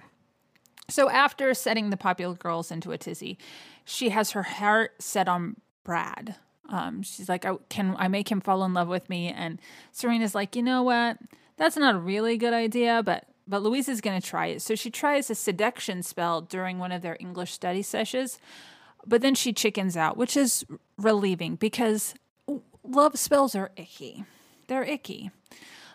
So 0.89 1.09
after 1.09 1.53
setting 1.53 1.89
the 1.89 1.97
popular 1.97 2.35
girls 2.35 2.71
into 2.71 2.91
a 2.91 2.97
tizzy, 2.97 3.37
she 3.85 4.09
has 4.09 4.31
her 4.31 4.43
heart 4.43 5.01
set 5.01 5.27
on 5.27 5.57
Brad. 5.83 6.35
Um, 6.67 7.01
she's 7.01 7.29
like, 7.29 7.45
oh, 7.45 7.61
"Can 7.69 7.95
I 7.97 8.07
make 8.07 8.31
him 8.31 8.41
fall 8.41 8.63
in 8.63 8.73
love 8.73 8.87
with 8.87 9.09
me?" 9.09 9.29
And 9.29 9.59
Serena's 9.91 10.35
like, 10.35 10.55
"You 10.55 10.63
know 10.63 10.83
what? 10.83 11.17
That's 11.57 11.77
not 11.77 11.95
a 11.95 11.99
really 11.99 12.37
good 12.37 12.53
idea, 12.53 13.01
but 13.03 13.25
but 13.47 13.63
Louise 13.63 13.89
is 13.89 14.01
going 14.01 14.19
to 14.19 14.27
try 14.27 14.47
it." 14.47 14.61
So 14.61 14.75
she 14.75 14.91
tries 14.91 15.29
a 15.29 15.35
seduction 15.35 16.03
spell 16.03 16.41
during 16.41 16.77
one 16.77 16.91
of 16.91 17.01
their 17.01 17.17
English 17.19 17.53
study 17.53 17.81
sessions, 17.81 18.39
but 19.05 19.21
then 19.21 19.33
she 19.33 19.51
chickens 19.53 19.97
out, 19.97 20.17
which 20.17 20.37
is 20.37 20.63
relieving 20.97 21.55
because 21.55 22.13
love 22.83 23.17
spells 23.17 23.55
are 23.55 23.71
icky. 23.75 24.25
They're 24.67 24.83
icky. 24.83 25.31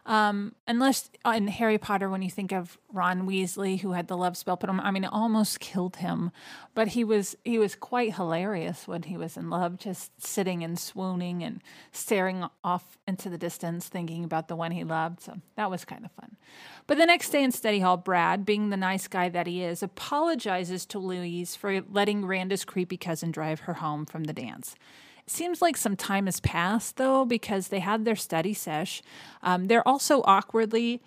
Um, 0.07 0.55
unless 0.69 1.11
uh, 1.25 1.33
in 1.35 1.49
Harry 1.49 1.79
Potter, 1.79 2.11
when 2.11 2.21
you 2.21 2.31
think 2.31 2.53
of 2.53 2.77
Ron 2.93 3.27
Weasley, 3.27 3.81
who 3.81 3.93
had 3.93 4.07
the 4.07 4.19
love 4.19 4.37
spell 4.37 4.57
put 4.57 4.69
him, 4.69 4.79
I 4.79 4.91
mean, 4.91 5.05
it 5.05 5.13
almost 5.13 5.61
killed 5.61 5.97
him. 5.97 6.31
But 6.75 6.89
he 6.89 7.05
was 7.05 7.37
he 7.43 7.59
was 7.59 7.75
quite 7.75 8.15
hilarious 8.17 8.87
when 8.87 9.05
he 9.05 9.17
was 9.17 9.37
in 9.39 9.49
love, 9.49 9.79
just 9.79 10.21
sitting 10.23 10.63
and 10.63 10.79
swooning 10.79 11.43
and 11.43 11.63
staring 11.91 12.45
off 12.63 12.99
into 13.09 13.31
the 13.31 13.39
distance, 13.39 13.89
thinking 13.89 14.25
about 14.25 14.49
the 14.49 14.57
one 14.57 14.73
he 14.73 14.85
loved. 14.85 15.23
So 15.23 15.39
that 15.57 15.71
was 15.71 15.87
kind 15.87 16.05
of 16.05 16.13
fun. 16.13 16.37
But 16.87 16.99
the 16.99 17.07
next 17.07 17.31
day 17.31 17.43
in 17.43 17.51
study 17.51 17.81
hall, 17.81 17.97
Brad, 17.97 18.45
being 18.45 18.69
the 18.69 18.77
nice 18.77 19.09
guy 19.09 19.31
that 19.31 19.47
he 19.47 19.63
is, 19.63 19.83
apologizes 19.83 20.85
to 20.87 20.99
Louise 20.99 21.57
for 21.57 21.81
letting 21.81 22.27
Randa's 22.27 22.67
creepy 22.67 22.99
cousin 22.99 23.31
drive 23.31 23.61
her 23.61 23.75
home 23.75 24.05
from 24.05 24.25
the 24.25 24.35
dance. 24.35 24.75
Seems 25.27 25.63
like 25.63 25.77
some 25.77 25.97
time 25.97 26.27
has 26.27 26.41
passed 26.41 26.97
though, 26.97 27.25
because 27.25 27.69
they 27.69 27.81
had 27.81 28.05
their 28.05 28.17
study 28.17 28.55
sesh. 28.55 29.03
Um, 29.43 29.67
they're 29.67 29.87
also 29.87 30.23
awkwardly 30.27 31.03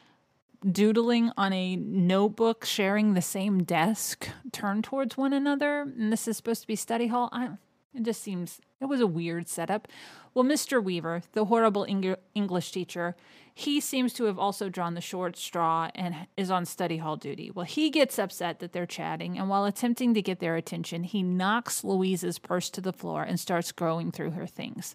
doodling 0.69 1.31
on 1.37 1.53
a 1.53 1.75
notebook, 1.75 2.65
sharing 2.65 3.13
the 3.13 3.21
same 3.21 3.63
desk, 3.63 4.27
turned 4.51 4.83
towards 4.83 5.17
one 5.17 5.33
another. 5.33 5.81
And 5.81 6.11
this 6.11 6.27
is 6.27 6.37
supposed 6.37 6.61
to 6.61 6.67
be 6.67 6.75
study 6.75 7.07
hall. 7.07 7.29
I, 7.31 7.49
it 7.93 8.03
just 8.03 8.21
seems 8.23 8.59
It 8.79 8.85
was 8.85 9.01
a 9.01 9.07
weird 9.07 9.47
setup. 9.47 9.87
Well, 10.33 10.45
Mr. 10.45 10.83
Weaver, 10.83 11.23
the 11.33 11.45
horrible 11.45 11.85
Eng- 11.85 12.15
English 12.35 12.71
teacher, 12.71 13.15
he 13.53 13.79
seems 13.79 14.13
to 14.13 14.25
have 14.25 14.37
also 14.37 14.69
drawn 14.69 14.93
the 14.93 15.01
short 15.01 15.35
straw 15.35 15.89
and 15.95 16.27
is 16.37 16.51
on 16.51 16.65
study 16.65 16.97
hall 16.97 17.15
duty. 17.15 17.49
Well, 17.49 17.65
he 17.65 17.89
gets 17.89 18.19
upset 18.19 18.59
that 18.59 18.73
they're 18.73 18.85
chatting, 18.85 19.39
and 19.39 19.49
while 19.49 19.65
attempting 19.65 20.13
to 20.13 20.21
get 20.21 20.39
their 20.39 20.55
attention, 20.55 21.03
he 21.03 21.23
knocks 21.23 21.83
Louise's 21.83 22.37
purse 22.37 22.69
to 22.69 22.81
the 22.81 22.93
floor 22.93 23.23
and 23.23 23.39
starts 23.39 23.71
going 23.71 24.11
through 24.11 24.31
her 24.31 24.45
things, 24.45 24.93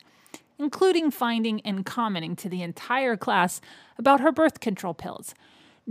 including 0.61 1.11
finding 1.11 1.61
and 1.63 1.85
commenting 1.85 2.37
to 2.37 2.49
the 2.49 2.63
entire 2.63 3.17
class 3.17 3.61
about 3.99 4.21
her 4.21 4.31
birth 4.31 4.61
control 4.61 4.95
pills. 4.95 5.35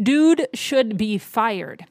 Dude 0.02 0.48
should 0.54 0.98
be 0.98 1.18
fired. 1.18 1.86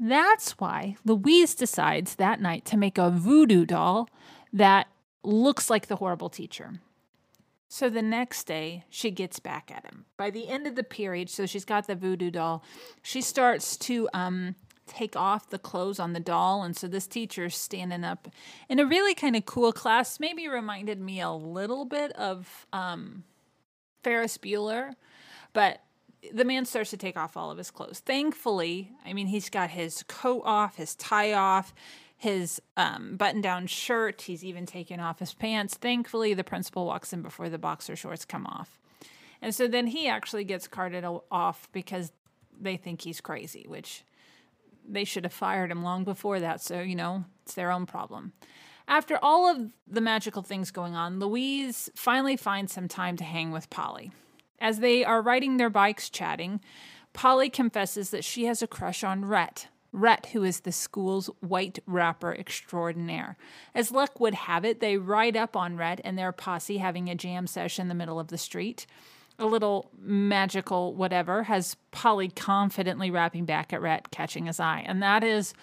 That's 0.00 0.58
why 0.58 0.96
Louise 1.04 1.54
decides 1.54 2.16
that 2.16 2.40
night 2.40 2.64
to 2.64 2.76
make 2.76 2.98
a 2.98 3.10
voodoo 3.10 3.64
doll 3.64 4.08
that 4.52 4.88
looks 5.26 5.68
like 5.68 5.88
the 5.88 5.96
horrible 5.96 6.30
teacher. 6.30 6.80
So 7.68 7.90
the 7.90 8.02
next 8.02 8.44
day, 8.44 8.84
she 8.88 9.10
gets 9.10 9.40
back 9.40 9.72
at 9.74 9.84
him. 9.84 10.04
By 10.16 10.30
the 10.30 10.48
end 10.48 10.66
of 10.66 10.76
the 10.76 10.84
period, 10.84 11.28
so 11.28 11.46
she's 11.46 11.64
got 11.64 11.86
the 11.86 11.96
voodoo 11.96 12.30
doll, 12.30 12.62
she 13.02 13.20
starts 13.20 13.76
to 13.78 14.08
um, 14.14 14.54
take 14.86 15.16
off 15.16 15.50
the 15.50 15.58
clothes 15.58 15.98
on 15.98 16.12
the 16.12 16.20
doll. 16.20 16.62
And 16.62 16.76
so 16.76 16.86
this 16.86 17.06
teacher's 17.06 17.56
standing 17.56 18.04
up 18.04 18.28
in 18.68 18.78
a 18.78 18.86
really 18.86 19.14
kind 19.14 19.34
of 19.34 19.46
cool 19.46 19.72
class, 19.72 20.20
maybe 20.20 20.48
reminded 20.48 21.00
me 21.00 21.20
a 21.20 21.32
little 21.32 21.84
bit 21.84 22.12
of 22.12 22.66
um, 22.72 23.24
Ferris 24.04 24.38
Bueller, 24.38 24.92
but 25.52 25.80
the 26.32 26.44
man 26.44 26.64
starts 26.64 26.90
to 26.90 26.96
take 26.96 27.16
off 27.16 27.36
all 27.36 27.50
of 27.50 27.58
his 27.58 27.70
clothes. 27.70 28.00
Thankfully, 28.00 28.92
I 29.04 29.12
mean, 29.12 29.26
he's 29.26 29.50
got 29.50 29.70
his 29.70 30.02
coat 30.04 30.42
off, 30.44 30.76
his 30.76 30.94
tie 30.94 31.32
off, 31.32 31.74
his 32.16 32.60
um, 32.76 33.16
button 33.16 33.40
down 33.40 33.66
shirt. 33.66 34.22
He's 34.22 34.44
even 34.44 34.66
taken 34.66 35.00
off 35.00 35.18
his 35.18 35.34
pants. 35.34 35.74
Thankfully, 35.74 36.34
the 36.34 36.44
principal 36.44 36.86
walks 36.86 37.12
in 37.12 37.22
before 37.22 37.48
the 37.48 37.58
boxer 37.58 37.94
shorts 37.94 38.24
come 38.24 38.46
off. 38.46 38.80
And 39.42 39.54
so 39.54 39.68
then 39.68 39.88
he 39.88 40.08
actually 40.08 40.44
gets 40.44 40.66
carted 40.66 41.04
off 41.30 41.68
because 41.72 42.12
they 42.58 42.76
think 42.76 43.02
he's 43.02 43.20
crazy, 43.20 43.66
which 43.68 44.02
they 44.88 45.04
should 45.04 45.24
have 45.24 45.32
fired 45.32 45.70
him 45.70 45.82
long 45.82 46.04
before 46.04 46.40
that. 46.40 46.60
So, 46.60 46.80
you 46.80 46.94
know, 46.94 47.24
it's 47.42 47.54
their 47.54 47.70
own 47.70 47.86
problem. 47.86 48.32
After 48.88 49.18
all 49.20 49.50
of 49.50 49.72
the 49.86 50.00
magical 50.00 50.42
things 50.42 50.70
going 50.70 50.94
on, 50.94 51.18
Louise 51.18 51.90
finally 51.94 52.36
finds 52.36 52.72
some 52.72 52.88
time 52.88 53.16
to 53.16 53.24
hang 53.24 53.50
with 53.50 53.68
Polly. 53.68 54.12
As 54.58 54.78
they 54.78 55.04
are 55.04 55.20
riding 55.20 55.56
their 55.56 55.68
bikes 55.68 56.08
chatting, 56.08 56.60
Polly 57.12 57.50
confesses 57.50 58.10
that 58.10 58.24
she 58.24 58.44
has 58.44 58.62
a 58.62 58.66
crush 58.66 59.02
on 59.02 59.24
Rhett, 59.24 59.68
Rhett, 59.92 60.26
who 60.26 60.42
is 60.44 60.60
the 60.60 60.72
school's 60.72 61.28
white 61.40 61.78
rapper 61.86 62.34
extraordinaire. 62.34 63.36
As 63.74 63.90
luck 63.90 64.20
would 64.20 64.34
have 64.34 64.64
it, 64.64 64.80
they 64.80 64.96
ride 64.96 65.36
up 65.36 65.56
on 65.56 65.76
Rhett 65.76 66.00
and 66.04 66.18
their 66.18 66.32
posse 66.32 66.78
having 66.78 67.08
a 67.08 67.14
jam 67.14 67.46
session 67.46 67.82
in 67.82 67.88
the 67.88 67.94
middle 67.94 68.20
of 68.20 68.28
the 68.28 68.38
street. 68.38 68.86
A 69.38 69.46
little 69.46 69.90
magical 69.98 70.94
whatever 70.94 71.44
has 71.44 71.76
Polly 71.90 72.28
confidently 72.28 73.10
rapping 73.10 73.44
back 73.44 73.72
at 73.72 73.82
Rhett, 73.82 74.10
catching 74.10 74.46
his 74.46 74.60
eye. 74.60 74.82
And 74.86 75.02
that 75.02 75.22
is 75.22 75.54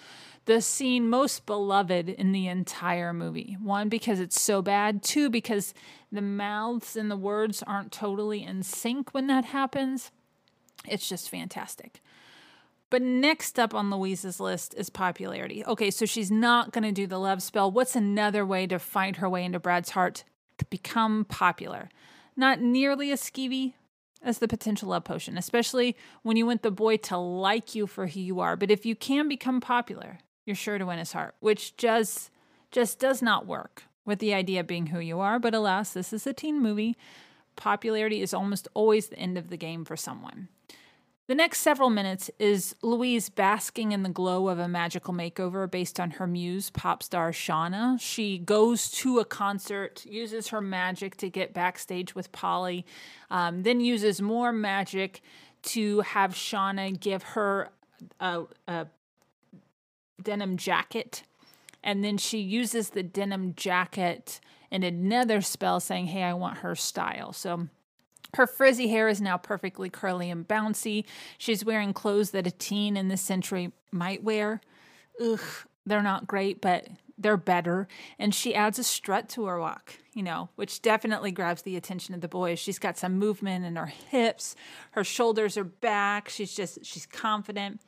the 0.46 0.60
scene 0.60 1.08
most 1.08 1.46
beloved 1.46 2.08
in 2.08 2.32
the 2.32 2.46
entire 2.48 3.12
movie. 3.12 3.56
One, 3.60 3.88
because 3.88 4.20
it's 4.20 4.40
so 4.40 4.62
bad. 4.62 5.02
Two, 5.02 5.30
because 5.30 5.74
the 6.12 6.22
mouths 6.22 6.96
and 6.96 7.10
the 7.10 7.16
words 7.16 7.62
aren't 7.66 7.92
totally 7.92 8.44
in 8.44 8.62
sync 8.62 9.12
when 9.12 9.26
that 9.28 9.46
happens. 9.46 10.10
It's 10.86 11.08
just 11.08 11.30
fantastic. 11.30 12.00
But 12.94 13.02
next 13.02 13.58
up 13.58 13.74
on 13.74 13.90
Louise's 13.90 14.38
list 14.38 14.72
is 14.76 14.88
popularity. 14.88 15.64
Okay, 15.64 15.90
so 15.90 16.06
she's 16.06 16.30
not 16.30 16.70
going 16.70 16.84
to 16.84 16.92
do 16.92 17.08
the 17.08 17.18
love 17.18 17.42
spell. 17.42 17.68
What's 17.68 17.96
another 17.96 18.46
way 18.46 18.68
to 18.68 18.78
find 18.78 19.16
her 19.16 19.28
way 19.28 19.44
into 19.44 19.58
Brad's 19.58 19.90
heart? 19.90 20.22
To 20.58 20.64
become 20.66 21.24
popular. 21.24 21.88
Not 22.36 22.60
nearly 22.60 23.10
as 23.10 23.20
skeevy 23.20 23.72
as 24.22 24.38
the 24.38 24.46
potential 24.46 24.90
love 24.90 25.02
potion, 25.02 25.36
especially 25.36 25.96
when 26.22 26.36
you 26.36 26.46
want 26.46 26.62
the 26.62 26.70
boy 26.70 26.96
to 26.98 27.16
like 27.16 27.74
you 27.74 27.88
for 27.88 28.06
who 28.06 28.20
you 28.20 28.38
are. 28.38 28.54
But 28.54 28.70
if 28.70 28.86
you 28.86 28.94
can 28.94 29.28
become 29.28 29.60
popular, 29.60 30.18
you're 30.46 30.54
sure 30.54 30.78
to 30.78 30.86
win 30.86 31.00
his 31.00 31.14
heart, 31.14 31.34
which 31.40 31.76
just 31.76 32.30
just 32.70 33.00
does 33.00 33.20
not 33.20 33.44
work 33.44 33.86
with 34.04 34.20
the 34.20 34.32
idea 34.32 34.62
being 34.62 34.86
who 34.86 35.00
you 35.00 35.18
are. 35.18 35.40
But 35.40 35.52
alas, 35.52 35.94
this 35.94 36.12
is 36.12 36.28
a 36.28 36.32
teen 36.32 36.62
movie. 36.62 36.96
Popularity 37.56 38.22
is 38.22 38.32
almost 38.32 38.68
always 38.72 39.08
the 39.08 39.18
end 39.18 39.36
of 39.36 39.48
the 39.50 39.56
game 39.56 39.84
for 39.84 39.96
someone. 39.96 40.46
The 41.26 41.34
next 41.34 41.60
several 41.60 41.88
minutes 41.88 42.30
is 42.38 42.76
Louise 42.82 43.30
basking 43.30 43.92
in 43.92 44.02
the 44.02 44.10
glow 44.10 44.48
of 44.48 44.58
a 44.58 44.68
magical 44.68 45.14
makeover 45.14 45.70
based 45.70 45.98
on 45.98 46.10
her 46.12 46.26
muse, 46.26 46.68
pop 46.68 47.02
star 47.02 47.32
Shauna. 47.32 47.98
She 47.98 48.36
goes 48.36 48.90
to 48.90 49.20
a 49.20 49.24
concert, 49.24 50.04
uses 50.04 50.48
her 50.48 50.60
magic 50.60 51.16
to 51.16 51.30
get 51.30 51.54
backstage 51.54 52.14
with 52.14 52.30
Polly, 52.30 52.84
um, 53.30 53.62
then 53.62 53.80
uses 53.80 54.20
more 54.20 54.52
magic 54.52 55.22
to 55.62 56.00
have 56.00 56.34
Shauna 56.34 57.00
give 57.00 57.22
her 57.22 57.70
a, 58.20 58.42
a 58.68 58.86
denim 60.22 60.58
jacket. 60.58 61.22
And 61.82 62.04
then 62.04 62.18
she 62.18 62.38
uses 62.38 62.90
the 62.90 63.02
denim 63.02 63.54
jacket 63.54 64.40
in 64.70 64.82
another 64.82 65.40
spell 65.40 65.80
saying, 65.80 66.08
Hey, 66.08 66.22
I 66.22 66.34
want 66.34 66.58
her 66.58 66.74
style. 66.74 67.32
So 67.32 67.68
her 68.36 68.46
frizzy 68.46 68.88
hair 68.88 69.08
is 69.08 69.20
now 69.20 69.36
perfectly 69.36 69.90
curly 69.90 70.30
and 70.30 70.46
bouncy. 70.46 71.04
She's 71.38 71.64
wearing 71.64 71.92
clothes 71.92 72.30
that 72.32 72.46
a 72.46 72.50
teen 72.50 72.96
in 72.96 73.08
this 73.08 73.22
century 73.22 73.72
might 73.90 74.22
wear. 74.22 74.60
Ugh, 75.20 75.40
they're 75.86 76.02
not 76.02 76.26
great, 76.26 76.60
but 76.60 76.88
they're 77.16 77.36
better. 77.36 77.86
And 78.18 78.34
she 78.34 78.54
adds 78.54 78.78
a 78.78 78.84
strut 78.84 79.28
to 79.30 79.46
her 79.46 79.60
walk, 79.60 79.94
you 80.12 80.22
know, 80.22 80.48
which 80.56 80.82
definitely 80.82 81.30
grabs 81.30 81.62
the 81.62 81.76
attention 81.76 82.14
of 82.14 82.20
the 82.20 82.28
boys. 82.28 82.58
She's 82.58 82.78
got 82.78 82.98
some 82.98 83.18
movement 83.18 83.64
in 83.64 83.76
her 83.76 83.86
hips, 83.86 84.56
her 84.92 85.04
shoulders 85.04 85.56
are 85.56 85.64
back. 85.64 86.28
She's 86.28 86.54
just, 86.54 86.84
she's 86.84 87.06
confident. 87.06 87.80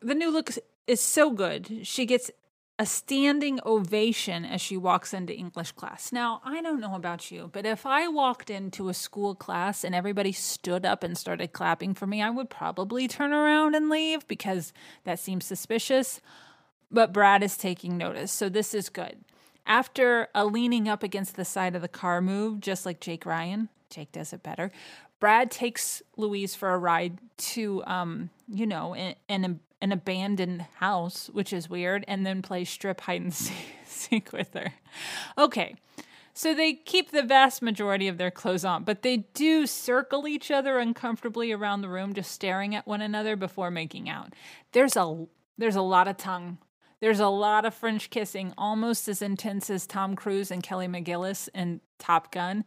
The 0.00 0.14
new 0.14 0.30
look 0.30 0.50
is 0.86 1.00
so 1.00 1.30
good. 1.30 1.80
She 1.82 2.06
gets 2.06 2.30
a 2.78 2.86
standing 2.86 3.60
ovation 3.64 4.44
as 4.44 4.60
she 4.60 4.76
walks 4.76 5.14
into 5.14 5.32
English 5.32 5.72
class. 5.72 6.10
Now, 6.10 6.40
I 6.44 6.60
don't 6.60 6.80
know 6.80 6.96
about 6.96 7.30
you, 7.30 7.48
but 7.52 7.64
if 7.64 7.86
I 7.86 8.08
walked 8.08 8.50
into 8.50 8.88
a 8.88 8.94
school 8.94 9.36
class 9.36 9.84
and 9.84 9.94
everybody 9.94 10.32
stood 10.32 10.84
up 10.84 11.04
and 11.04 11.16
started 11.16 11.52
clapping 11.52 11.94
for 11.94 12.06
me, 12.06 12.20
I 12.20 12.30
would 12.30 12.50
probably 12.50 13.06
turn 13.06 13.32
around 13.32 13.76
and 13.76 13.88
leave 13.88 14.26
because 14.26 14.72
that 15.04 15.20
seems 15.20 15.44
suspicious. 15.44 16.20
But 16.90 17.12
Brad 17.12 17.44
is 17.44 17.56
taking 17.56 17.96
notice, 17.96 18.32
so 18.32 18.48
this 18.48 18.74
is 18.74 18.88
good. 18.88 19.18
After 19.66 20.28
a 20.34 20.44
leaning 20.44 20.88
up 20.88 21.02
against 21.02 21.36
the 21.36 21.44
side 21.44 21.76
of 21.76 21.82
the 21.82 21.88
car 21.88 22.20
move, 22.20 22.60
just 22.60 22.84
like 22.84 23.00
Jake 23.00 23.24
Ryan, 23.24 23.68
Jake 23.88 24.10
does 24.10 24.32
it 24.32 24.42
better. 24.42 24.72
Brad 25.20 25.50
takes 25.50 26.02
Louise 26.16 26.54
for 26.54 26.74
a 26.74 26.78
ride 26.78 27.18
to, 27.36 27.84
um, 27.86 28.30
you 28.48 28.66
know, 28.66 28.94
an, 28.94 29.14
an 29.28 29.60
an 29.84 29.92
abandoned 29.92 30.62
house, 30.76 31.28
which 31.34 31.52
is 31.52 31.68
weird, 31.68 32.06
and 32.08 32.24
then 32.24 32.40
play 32.40 32.64
strip 32.64 33.02
hide 33.02 33.20
and 33.20 33.34
seek 33.84 34.32
with 34.32 34.54
her. 34.54 34.72
Okay. 35.36 35.76
So 36.32 36.54
they 36.54 36.72
keep 36.72 37.10
the 37.10 37.22
vast 37.22 37.60
majority 37.60 38.08
of 38.08 38.16
their 38.16 38.30
clothes 38.30 38.64
on, 38.64 38.84
but 38.84 39.02
they 39.02 39.18
do 39.34 39.66
circle 39.66 40.26
each 40.26 40.50
other 40.50 40.78
uncomfortably 40.78 41.52
around 41.52 41.82
the 41.82 41.88
room 41.90 42.14
just 42.14 42.32
staring 42.32 42.74
at 42.74 42.86
one 42.86 43.02
another 43.02 43.36
before 43.36 43.70
making 43.70 44.08
out. 44.08 44.32
There's 44.72 44.96
a 44.96 45.26
there's 45.58 45.76
a 45.76 45.82
lot 45.82 46.08
of 46.08 46.16
tongue. 46.16 46.58
There's 47.00 47.20
a 47.20 47.28
lot 47.28 47.66
of 47.66 47.74
French 47.74 48.08
kissing, 48.08 48.54
almost 48.56 49.06
as 49.06 49.20
intense 49.20 49.68
as 49.68 49.86
Tom 49.86 50.16
Cruise 50.16 50.50
and 50.50 50.62
Kelly 50.62 50.88
McGillis 50.88 51.50
in 51.54 51.82
Top 51.98 52.32
Gun. 52.32 52.64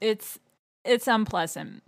It's 0.00 0.38
it's 0.82 1.06
unpleasant. 1.06 1.82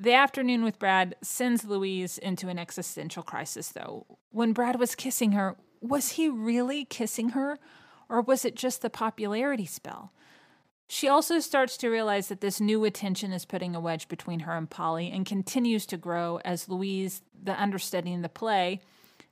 The 0.00 0.14
afternoon 0.14 0.62
with 0.62 0.78
Brad 0.78 1.16
sends 1.22 1.64
Louise 1.64 2.18
into 2.18 2.46
an 2.48 2.56
existential 2.56 3.24
crisis, 3.24 3.70
though. 3.70 4.06
When 4.30 4.52
Brad 4.52 4.78
was 4.78 4.94
kissing 4.94 5.32
her, 5.32 5.56
was 5.80 6.12
he 6.12 6.28
really 6.28 6.84
kissing 6.84 7.30
her, 7.30 7.58
or 8.08 8.20
was 8.20 8.44
it 8.44 8.54
just 8.54 8.80
the 8.80 8.90
popularity 8.90 9.66
spell? 9.66 10.12
She 10.86 11.08
also 11.08 11.40
starts 11.40 11.76
to 11.78 11.88
realize 11.88 12.28
that 12.28 12.40
this 12.40 12.60
new 12.60 12.84
attention 12.84 13.32
is 13.32 13.44
putting 13.44 13.74
a 13.74 13.80
wedge 13.80 14.06
between 14.06 14.40
her 14.40 14.56
and 14.56 14.70
Polly 14.70 15.10
and 15.10 15.26
continues 15.26 15.84
to 15.86 15.96
grow 15.96 16.38
as 16.44 16.68
Louise, 16.68 17.22
the 17.42 17.60
understudy 17.60 18.12
in 18.12 18.22
the 18.22 18.28
play, 18.28 18.80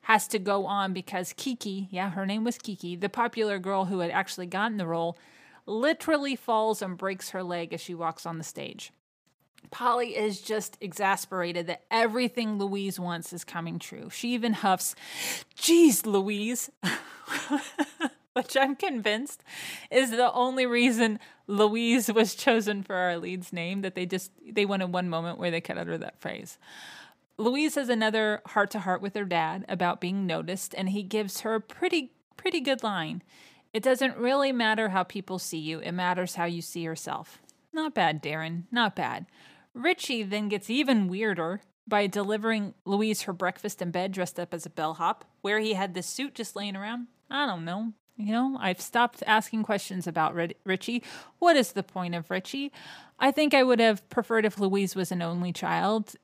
has 0.02 0.26
to 0.28 0.40
go 0.40 0.66
on 0.66 0.92
because 0.92 1.32
Kiki, 1.36 1.86
yeah, 1.92 2.10
her 2.10 2.26
name 2.26 2.42
was 2.42 2.58
Kiki, 2.58 2.96
the 2.96 3.08
popular 3.08 3.60
girl 3.60 3.84
who 3.84 4.00
had 4.00 4.10
actually 4.10 4.46
gotten 4.46 4.78
the 4.78 4.86
role, 4.88 5.16
literally 5.64 6.34
falls 6.34 6.82
and 6.82 6.98
breaks 6.98 7.30
her 7.30 7.44
leg 7.44 7.72
as 7.72 7.80
she 7.80 7.94
walks 7.94 8.26
on 8.26 8.38
the 8.38 8.44
stage. 8.44 8.92
Polly 9.70 10.16
is 10.16 10.40
just 10.40 10.76
exasperated 10.80 11.66
that 11.66 11.82
everything 11.90 12.58
Louise 12.58 12.98
wants 12.98 13.32
is 13.32 13.44
coming 13.44 13.78
true. 13.78 14.10
She 14.10 14.34
even 14.34 14.54
huffs, 14.54 14.94
Geez, 15.54 16.06
Louise, 16.06 16.70
which 18.32 18.56
I'm 18.56 18.76
convinced 18.76 19.42
is 19.90 20.10
the 20.10 20.32
only 20.32 20.66
reason 20.66 21.18
Louise 21.46 22.12
was 22.12 22.34
chosen 22.34 22.82
for 22.82 22.94
our 22.94 23.16
lead's 23.18 23.52
name, 23.52 23.82
that 23.82 23.94
they 23.94 24.06
just, 24.06 24.30
they 24.46 24.66
wanted 24.66 24.92
one 24.92 25.08
moment 25.08 25.38
where 25.38 25.50
they 25.50 25.60
could 25.60 25.78
utter 25.78 25.98
that 25.98 26.20
phrase. 26.20 26.58
Louise 27.38 27.74
has 27.74 27.88
another 27.88 28.40
heart 28.46 28.70
to 28.70 28.80
heart 28.80 29.02
with 29.02 29.14
her 29.14 29.24
dad 29.24 29.64
about 29.68 30.00
being 30.00 30.26
noticed, 30.26 30.74
and 30.76 30.88
he 30.88 31.02
gives 31.02 31.40
her 31.40 31.54
a 31.54 31.60
pretty, 31.60 32.12
pretty 32.36 32.60
good 32.60 32.82
line. 32.82 33.22
It 33.72 33.82
doesn't 33.82 34.16
really 34.16 34.52
matter 34.52 34.88
how 34.88 35.02
people 35.02 35.38
see 35.38 35.58
you, 35.58 35.80
it 35.80 35.92
matters 35.92 36.36
how 36.36 36.44
you 36.44 36.62
see 36.62 36.80
yourself. 36.80 37.42
Not 37.72 37.92
bad, 37.92 38.22
Darren, 38.22 38.62
not 38.70 38.96
bad. 38.96 39.26
Richie 39.76 40.22
then 40.22 40.48
gets 40.48 40.70
even 40.70 41.06
weirder 41.06 41.60
by 41.86 42.06
delivering 42.06 42.74
Louise 42.84 43.22
her 43.22 43.32
breakfast 43.32 43.82
in 43.82 43.90
bed 43.90 44.10
dressed 44.10 44.40
up 44.40 44.54
as 44.54 44.64
a 44.66 44.70
bellhop, 44.70 45.24
where 45.42 45.60
he 45.60 45.74
had 45.74 45.92
this 45.92 46.06
suit 46.06 46.34
just 46.34 46.56
laying 46.56 46.74
around. 46.74 47.08
I 47.30 47.46
don't 47.46 47.64
know. 47.64 47.92
You 48.16 48.32
know, 48.32 48.56
I've 48.58 48.80
stopped 48.80 49.22
asking 49.26 49.64
questions 49.64 50.06
about 50.06 50.34
Richie. 50.64 51.02
What 51.38 51.54
is 51.54 51.72
the 51.72 51.82
point 51.82 52.14
of 52.14 52.30
Richie? 52.30 52.72
I 53.18 53.30
think 53.30 53.52
I 53.52 53.62
would 53.62 53.78
have 53.78 54.08
preferred 54.08 54.46
if 54.46 54.58
Louise 54.58 54.96
was 54.96 55.12
an 55.12 55.20
only 55.20 55.52
child. 55.52 56.14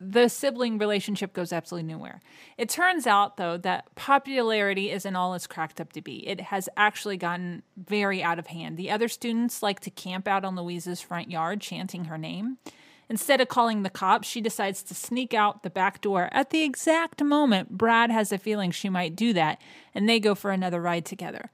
The 0.00 0.28
sibling 0.28 0.78
relationship 0.78 1.32
goes 1.32 1.52
absolutely 1.52 1.92
nowhere. 1.92 2.20
It 2.58 2.68
turns 2.68 3.06
out, 3.06 3.36
though, 3.36 3.56
that 3.58 3.94
popularity 3.94 4.90
isn't 4.90 5.16
all 5.16 5.34
it's 5.34 5.46
cracked 5.46 5.80
up 5.80 5.92
to 5.94 6.02
be. 6.02 6.26
It 6.28 6.40
has 6.40 6.68
actually 6.76 7.16
gotten 7.16 7.62
very 7.76 8.22
out 8.22 8.38
of 8.38 8.48
hand. 8.48 8.76
The 8.76 8.90
other 8.90 9.08
students 9.08 9.62
like 9.62 9.80
to 9.80 9.90
camp 9.90 10.28
out 10.28 10.44
on 10.44 10.56
Louise's 10.56 11.00
front 11.00 11.30
yard 11.30 11.60
chanting 11.60 12.04
her 12.06 12.18
name. 12.18 12.58
Instead 13.08 13.40
of 13.40 13.48
calling 13.48 13.82
the 13.82 13.90
cops, 13.90 14.26
she 14.26 14.40
decides 14.40 14.82
to 14.82 14.94
sneak 14.94 15.34
out 15.34 15.62
the 15.62 15.70
back 15.70 16.00
door 16.00 16.28
at 16.32 16.50
the 16.50 16.62
exact 16.62 17.22
moment 17.22 17.76
Brad 17.76 18.10
has 18.10 18.32
a 18.32 18.38
feeling 18.38 18.70
she 18.70 18.88
might 18.88 19.14
do 19.16 19.32
that, 19.32 19.60
and 19.94 20.08
they 20.08 20.18
go 20.18 20.34
for 20.34 20.50
another 20.50 20.80
ride 20.80 21.04
together. 21.04 21.50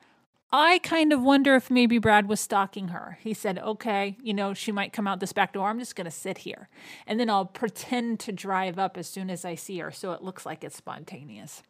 I 0.51 0.79
kind 0.79 1.13
of 1.13 1.23
wonder 1.23 1.55
if 1.57 1.71
maybe 1.71 1.99
Brad 1.99 2.27
was 2.27 2.41
stalking 2.41 2.89
her. 2.89 3.19
He 3.21 3.35
said, 3.35 3.59
okay, 3.59 4.17
you 4.23 4.33
know, 4.33 4.55
she 4.55 4.73
might 4.73 4.95
come 4.95 5.07
out 5.07 5.21
this 5.21 5.35
back 5.35 5.53
door. 5.53 5.69
I'm 5.69 5.79
just 5.79 5.95
going 5.95 6.07
to 6.07 6.11
sit 6.11 6.39
here. 6.39 6.69
And 7.07 7.21
then 7.21 7.29
I'll 7.29 7.45
pretend 7.45 8.21
to 8.21 8.33
drive 8.33 8.79
up 8.79 8.97
as 8.97 9.07
soon 9.07 9.29
as 9.29 9.45
I 9.45 9.55
see 9.55 9.79
her 9.79 9.91
so 9.91 10.13
it 10.13 10.23
looks 10.23 10.47
like 10.47 10.65
it's 10.65 10.77
spontaneous. 10.77 11.63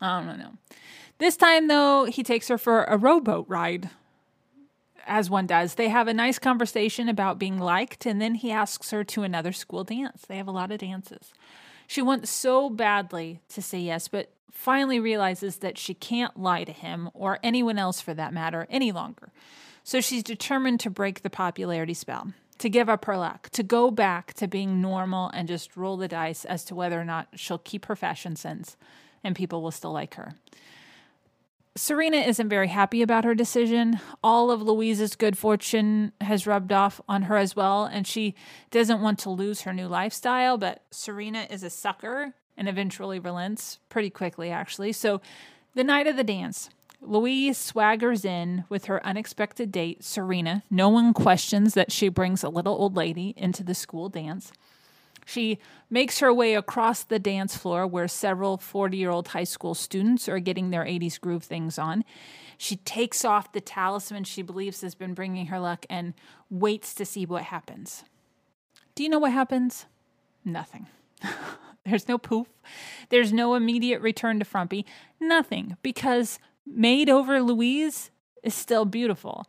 I 0.00 0.24
don't 0.24 0.38
know. 0.38 0.54
This 1.18 1.36
time, 1.36 1.68
though, 1.68 2.06
he 2.06 2.24
takes 2.24 2.48
her 2.48 2.58
for 2.58 2.82
a 2.84 2.96
rowboat 2.96 3.46
ride 3.48 3.90
as 5.06 5.30
one 5.30 5.46
does. 5.46 5.74
They 5.74 5.88
have 5.88 6.08
a 6.08 6.14
nice 6.14 6.40
conversation 6.40 7.08
about 7.08 7.38
being 7.38 7.58
liked, 7.58 8.06
and 8.06 8.20
then 8.20 8.34
he 8.34 8.50
asks 8.50 8.90
her 8.90 9.04
to 9.04 9.22
another 9.22 9.52
school 9.52 9.84
dance. 9.84 10.24
They 10.26 10.36
have 10.36 10.48
a 10.48 10.52
lot 10.52 10.72
of 10.72 10.78
dances. 10.78 11.32
She 11.92 12.00
wants 12.00 12.30
so 12.30 12.70
badly 12.70 13.42
to 13.50 13.60
say 13.60 13.80
yes, 13.80 14.08
but 14.08 14.32
finally 14.50 14.98
realizes 14.98 15.58
that 15.58 15.76
she 15.76 15.92
can't 15.92 16.40
lie 16.40 16.64
to 16.64 16.72
him, 16.72 17.10
or 17.12 17.38
anyone 17.42 17.76
else 17.76 18.00
for 18.00 18.14
that 18.14 18.32
matter, 18.32 18.66
any 18.70 18.92
longer. 18.92 19.30
So 19.84 20.00
she's 20.00 20.22
determined 20.22 20.80
to 20.80 20.88
break 20.88 21.20
the 21.20 21.28
popularity 21.28 21.92
spell, 21.92 22.32
to 22.60 22.70
give 22.70 22.88
up 22.88 23.04
her 23.04 23.18
luck, 23.18 23.50
to 23.50 23.62
go 23.62 23.90
back 23.90 24.32
to 24.34 24.48
being 24.48 24.80
normal 24.80 25.28
and 25.34 25.46
just 25.46 25.76
roll 25.76 25.98
the 25.98 26.08
dice 26.08 26.46
as 26.46 26.64
to 26.64 26.74
whether 26.74 26.98
or 26.98 27.04
not 27.04 27.28
she'll 27.34 27.58
keep 27.58 27.84
her 27.84 27.94
fashion 27.94 28.36
sense 28.36 28.78
and 29.22 29.36
people 29.36 29.60
will 29.60 29.70
still 29.70 29.92
like 29.92 30.14
her. 30.14 30.36
Serena 31.74 32.18
isn't 32.18 32.50
very 32.50 32.68
happy 32.68 33.00
about 33.00 33.24
her 33.24 33.34
decision. 33.34 33.98
All 34.22 34.50
of 34.50 34.60
Louise's 34.60 35.16
good 35.16 35.38
fortune 35.38 36.12
has 36.20 36.46
rubbed 36.46 36.70
off 36.70 37.00
on 37.08 37.22
her 37.22 37.38
as 37.38 37.56
well, 37.56 37.86
and 37.86 38.06
she 38.06 38.34
doesn't 38.70 39.00
want 39.00 39.18
to 39.20 39.30
lose 39.30 39.62
her 39.62 39.72
new 39.72 39.88
lifestyle. 39.88 40.58
But 40.58 40.82
Serena 40.90 41.46
is 41.48 41.62
a 41.62 41.70
sucker 41.70 42.34
and 42.58 42.68
eventually 42.68 43.18
relents 43.18 43.78
pretty 43.88 44.10
quickly, 44.10 44.50
actually. 44.50 44.92
So, 44.92 45.22
the 45.74 45.84
night 45.84 46.06
of 46.06 46.16
the 46.16 46.24
dance, 46.24 46.68
Louise 47.00 47.56
swaggers 47.56 48.26
in 48.26 48.64
with 48.68 48.84
her 48.84 49.04
unexpected 49.06 49.72
date, 49.72 50.04
Serena. 50.04 50.62
No 50.70 50.90
one 50.90 51.14
questions 51.14 51.72
that 51.72 51.90
she 51.90 52.10
brings 52.10 52.44
a 52.44 52.50
little 52.50 52.74
old 52.74 52.96
lady 52.96 53.32
into 53.36 53.64
the 53.64 53.74
school 53.74 54.10
dance. 54.10 54.52
She 55.24 55.58
makes 55.88 56.18
her 56.18 56.32
way 56.32 56.54
across 56.54 57.04
the 57.04 57.18
dance 57.18 57.56
floor 57.56 57.86
where 57.86 58.08
several 58.08 58.56
40 58.56 58.96
year 58.96 59.10
old 59.10 59.28
high 59.28 59.44
school 59.44 59.74
students 59.74 60.28
are 60.28 60.40
getting 60.40 60.70
their 60.70 60.84
80s 60.84 61.20
groove 61.20 61.44
things 61.44 61.78
on. 61.78 62.04
She 62.58 62.76
takes 62.76 63.24
off 63.24 63.52
the 63.52 63.60
talisman 63.60 64.24
she 64.24 64.42
believes 64.42 64.82
has 64.82 64.94
been 64.94 65.14
bringing 65.14 65.46
her 65.46 65.58
luck 65.58 65.86
and 65.90 66.14
waits 66.50 66.94
to 66.94 67.04
see 67.04 67.26
what 67.26 67.44
happens. 67.44 68.04
Do 68.94 69.02
you 69.02 69.08
know 69.08 69.18
what 69.18 69.32
happens? 69.32 69.86
Nothing. 70.44 70.86
There's 71.84 72.08
no 72.08 72.18
poof. 72.18 72.46
There's 73.08 73.32
no 73.32 73.54
immediate 73.54 74.00
return 74.00 74.38
to 74.38 74.44
Frumpy. 74.44 74.86
Nothing, 75.20 75.76
because 75.82 76.38
Made 76.64 77.10
over 77.10 77.42
Louise 77.42 78.10
is 78.42 78.54
still 78.54 78.84
beautiful 78.84 79.46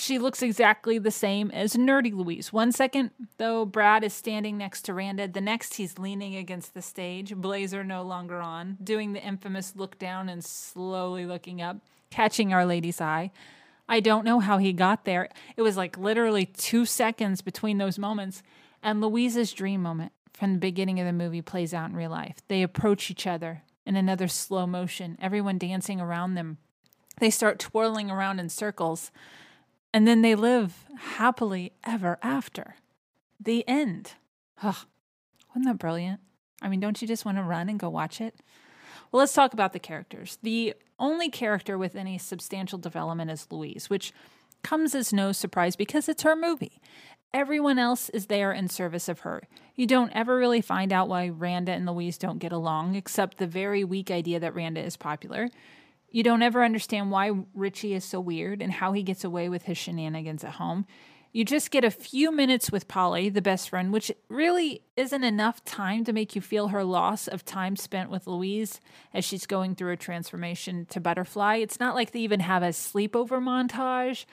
she 0.00 0.18
looks 0.18 0.42
exactly 0.42 0.98
the 0.98 1.10
same 1.10 1.50
as 1.50 1.74
Nerdy 1.74 2.12
Louise. 2.12 2.52
One 2.52 2.72
second, 2.72 3.10
though, 3.38 3.64
Brad 3.64 4.04
is 4.04 4.12
standing 4.12 4.58
next 4.58 4.82
to 4.82 4.94
Randa. 4.94 5.28
The 5.28 5.40
next, 5.40 5.74
he's 5.74 5.98
leaning 5.98 6.36
against 6.36 6.74
the 6.74 6.82
stage, 6.82 7.34
blazer 7.34 7.84
no 7.84 8.02
longer 8.02 8.40
on, 8.40 8.76
doing 8.82 9.12
the 9.12 9.22
infamous 9.22 9.74
look 9.76 9.98
down 9.98 10.28
and 10.28 10.44
slowly 10.44 11.26
looking 11.26 11.62
up, 11.62 11.78
catching 12.10 12.52
Our 12.52 12.66
Lady's 12.66 13.00
eye. 13.00 13.30
I 13.88 14.00
don't 14.00 14.24
know 14.24 14.40
how 14.40 14.58
he 14.58 14.72
got 14.72 15.04
there. 15.04 15.28
It 15.56 15.62
was 15.62 15.76
like 15.76 15.96
literally 15.96 16.46
two 16.46 16.84
seconds 16.84 17.40
between 17.40 17.78
those 17.78 17.98
moments. 17.98 18.42
And 18.82 19.00
Louise's 19.00 19.52
dream 19.52 19.82
moment 19.82 20.12
from 20.34 20.52
the 20.52 20.58
beginning 20.58 21.00
of 21.00 21.06
the 21.06 21.12
movie 21.12 21.42
plays 21.42 21.72
out 21.72 21.90
in 21.90 21.96
real 21.96 22.10
life. 22.10 22.36
They 22.48 22.62
approach 22.62 23.10
each 23.10 23.26
other 23.26 23.62
in 23.86 23.96
another 23.96 24.28
slow 24.28 24.66
motion, 24.66 25.16
everyone 25.20 25.56
dancing 25.56 26.00
around 26.00 26.34
them. 26.34 26.58
They 27.18 27.30
start 27.30 27.58
twirling 27.58 28.10
around 28.10 28.38
in 28.38 28.48
circles 28.48 29.10
and 29.92 30.06
then 30.06 30.22
they 30.22 30.34
live 30.34 30.84
happily 30.98 31.72
ever 31.84 32.18
after. 32.22 32.76
The 33.40 33.66
end. 33.68 34.12
Ugh, 34.62 34.76
wasn't 35.48 35.66
that 35.66 35.78
brilliant? 35.78 36.20
I 36.60 36.68
mean, 36.68 36.80
don't 36.80 37.00
you 37.00 37.08
just 37.08 37.24
want 37.24 37.38
to 37.38 37.42
run 37.42 37.68
and 37.68 37.78
go 37.78 37.88
watch 37.88 38.20
it? 38.20 38.40
Well, 39.10 39.20
let's 39.20 39.32
talk 39.32 39.52
about 39.52 39.72
the 39.72 39.78
characters. 39.78 40.38
The 40.42 40.74
only 40.98 41.30
character 41.30 41.78
with 41.78 41.96
any 41.96 42.18
substantial 42.18 42.78
development 42.78 43.30
is 43.30 43.46
Louise, 43.50 43.88
which 43.88 44.12
comes 44.62 44.94
as 44.94 45.12
no 45.12 45.32
surprise 45.32 45.76
because 45.76 46.08
it's 46.08 46.24
her 46.24 46.36
movie. 46.36 46.80
Everyone 47.32 47.78
else 47.78 48.08
is 48.10 48.26
there 48.26 48.52
in 48.52 48.68
service 48.68 49.08
of 49.08 49.20
her. 49.20 49.42
You 49.76 49.86
don't 49.86 50.10
ever 50.14 50.36
really 50.36 50.60
find 50.60 50.92
out 50.92 51.08
why 51.08 51.28
Randa 51.28 51.72
and 51.72 51.86
Louise 51.86 52.18
don't 52.18 52.38
get 52.38 52.52
along, 52.52 52.94
except 52.94 53.36
the 53.36 53.46
very 53.46 53.84
weak 53.84 54.10
idea 54.10 54.40
that 54.40 54.54
Randa 54.54 54.82
is 54.82 54.96
popular. 54.96 55.48
You 56.10 56.22
don't 56.22 56.42
ever 56.42 56.64
understand 56.64 57.10
why 57.10 57.32
Richie 57.54 57.94
is 57.94 58.04
so 58.04 58.20
weird 58.20 58.62
and 58.62 58.72
how 58.72 58.92
he 58.92 59.02
gets 59.02 59.24
away 59.24 59.48
with 59.48 59.64
his 59.64 59.76
shenanigans 59.76 60.42
at 60.44 60.52
home. 60.52 60.86
You 61.32 61.44
just 61.44 61.70
get 61.70 61.84
a 61.84 61.90
few 61.90 62.32
minutes 62.32 62.72
with 62.72 62.88
Polly, 62.88 63.28
the 63.28 63.42
best 63.42 63.68
friend, 63.68 63.92
which 63.92 64.10
really 64.30 64.82
isn't 64.96 65.22
enough 65.22 65.62
time 65.64 66.02
to 66.04 66.12
make 66.14 66.34
you 66.34 66.40
feel 66.40 66.68
her 66.68 66.82
loss 66.82 67.28
of 67.28 67.44
time 67.44 67.76
spent 67.76 68.08
with 68.10 68.26
Louise 68.26 68.80
as 69.12 69.26
she's 69.26 69.44
going 69.46 69.74
through 69.74 69.92
a 69.92 69.96
transformation 69.96 70.86
to 70.86 71.00
butterfly. 71.00 71.56
It's 71.56 71.78
not 71.78 71.94
like 71.94 72.12
they 72.12 72.20
even 72.20 72.40
have 72.40 72.62
a 72.62 72.68
sleepover 72.68 73.42
montage 73.42 74.24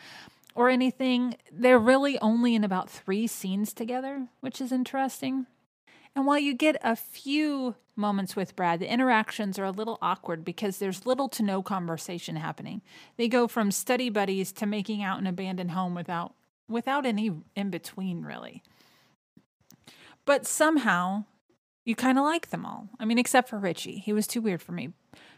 or 0.55 0.69
anything. 0.69 1.35
They're 1.51 1.77
really 1.77 2.17
only 2.19 2.55
in 2.55 2.63
about 2.63 2.89
three 2.89 3.27
scenes 3.27 3.73
together, 3.73 4.29
which 4.39 4.61
is 4.61 4.71
interesting. 4.71 5.47
And 6.15 6.25
while 6.25 6.39
you 6.39 6.53
get 6.53 6.77
a 6.81 6.95
few 6.95 7.75
moments 7.95 8.35
with 8.35 8.55
Brad, 8.55 8.79
the 8.79 8.91
interactions 8.91 9.59
are 9.59 9.65
a 9.65 9.71
little 9.71 9.97
awkward 10.01 10.45
because 10.45 10.77
there's 10.77 11.05
little 11.05 11.27
to 11.29 11.43
no 11.43 11.61
conversation 11.61 12.37
happening. 12.37 12.81
They 13.17 13.27
go 13.27 13.47
from 13.47 13.71
study 13.71 14.09
buddies 14.09 14.51
to 14.53 14.65
making 14.65 15.03
out 15.03 15.19
in 15.19 15.25
an 15.25 15.33
abandoned 15.33 15.71
home 15.71 15.93
without 15.95 16.33
without 16.67 17.05
any 17.05 17.31
in 17.55 17.69
between 17.69 18.23
really. 18.23 18.63
But 20.25 20.47
somehow 20.47 21.25
you 21.83 21.95
kind 21.95 22.17
of 22.17 22.23
like 22.23 22.49
them 22.49 22.65
all. 22.65 22.89
I 22.99 23.05
mean, 23.05 23.19
except 23.19 23.47
for 23.47 23.59
Richie. 23.59 23.99
He 23.99 24.11
was 24.11 24.25
too 24.25 24.41
weird 24.41 24.61
for 24.61 24.71
me. 24.71 24.89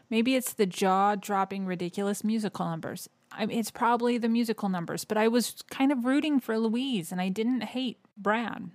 Maybe 0.08 0.34
it's 0.34 0.54
the 0.54 0.64
jaw 0.64 1.14
dropping, 1.14 1.66
ridiculous 1.66 2.24
musical 2.24 2.64
numbers. 2.64 3.10
I 3.30 3.44
mean, 3.44 3.58
it's 3.58 3.70
probably 3.70 4.16
the 4.16 4.28
musical 4.28 4.70
numbers, 4.70 5.04
but 5.04 5.18
I 5.18 5.28
was 5.28 5.56
kind 5.70 5.92
of 5.92 6.06
rooting 6.06 6.40
for 6.40 6.58
Louise 6.58 7.12
and 7.12 7.20
I 7.20 7.28
didn't 7.28 7.62
hate 7.62 7.98
Brad. 8.16 8.70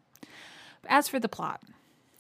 As 0.88 1.08
for 1.08 1.20
the 1.20 1.30
plot, 1.30 1.63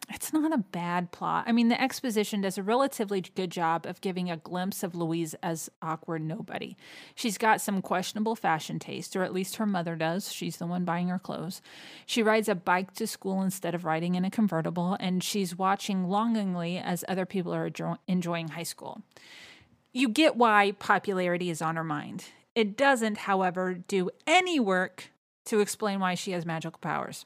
it's 0.09 0.33
not 0.33 0.53
a 0.53 0.57
bad 0.57 1.11
plot. 1.11 1.45
I 1.47 1.51
mean, 1.51 1.69
the 1.69 1.81
exposition 1.81 2.41
does 2.41 2.57
a 2.57 2.63
relatively 2.63 3.21
good 3.21 3.51
job 3.51 3.85
of 3.85 4.01
giving 4.01 4.29
a 4.29 4.37
glimpse 4.37 4.83
of 4.83 4.95
Louise 4.95 5.33
as 5.41 5.69
awkward 5.81 6.21
nobody. 6.21 6.75
She's 7.15 7.37
got 7.37 7.61
some 7.61 7.81
questionable 7.81 8.35
fashion 8.35 8.79
taste, 8.79 9.15
or 9.15 9.23
at 9.23 9.33
least 9.33 9.55
her 9.55 9.65
mother 9.65 9.95
does. 9.95 10.31
She's 10.31 10.57
the 10.57 10.67
one 10.67 10.85
buying 10.85 11.07
her 11.07 11.19
clothes. 11.19 11.61
She 12.05 12.21
rides 12.21 12.49
a 12.49 12.55
bike 12.55 12.93
to 12.95 13.07
school 13.07 13.41
instead 13.41 13.73
of 13.73 13.85
riding 13.85 14.15
in 14.15 14.25
a 14.25 14.31
convertible, 14.31 14.97
and 14.99 15.23
she's 15.23 15.57
watching 15.57 16.07
longingly 16.09 16.77
as 16.77 17.05
other 17.07 17.25
people 17.25 17.53
are 17.53 17.71
enjoying 18.07 18.49
high 18.49 18.63
school. 18.63 19.01
You 19.93 20.09
get 20.09 20.35
why 20.35 20.73
popularity 20.79 21.49
is 21.49 21.61
on 21.61 21.75
her 21.75 21.83
mind. 21.83 22.25
It 22.55 22.75
doesn't, 22.75 23.19
however, 23.19 23.73
do 23.73 24.09
any 24.27 24.59
work 24.59 25.11
to 25.45 25.59
explain 25.59 25.99
why 25.99 26.15
she 26.15 26.31
has 26.31 26.45
magical 26.45 26.79
powers. 26.79 27.25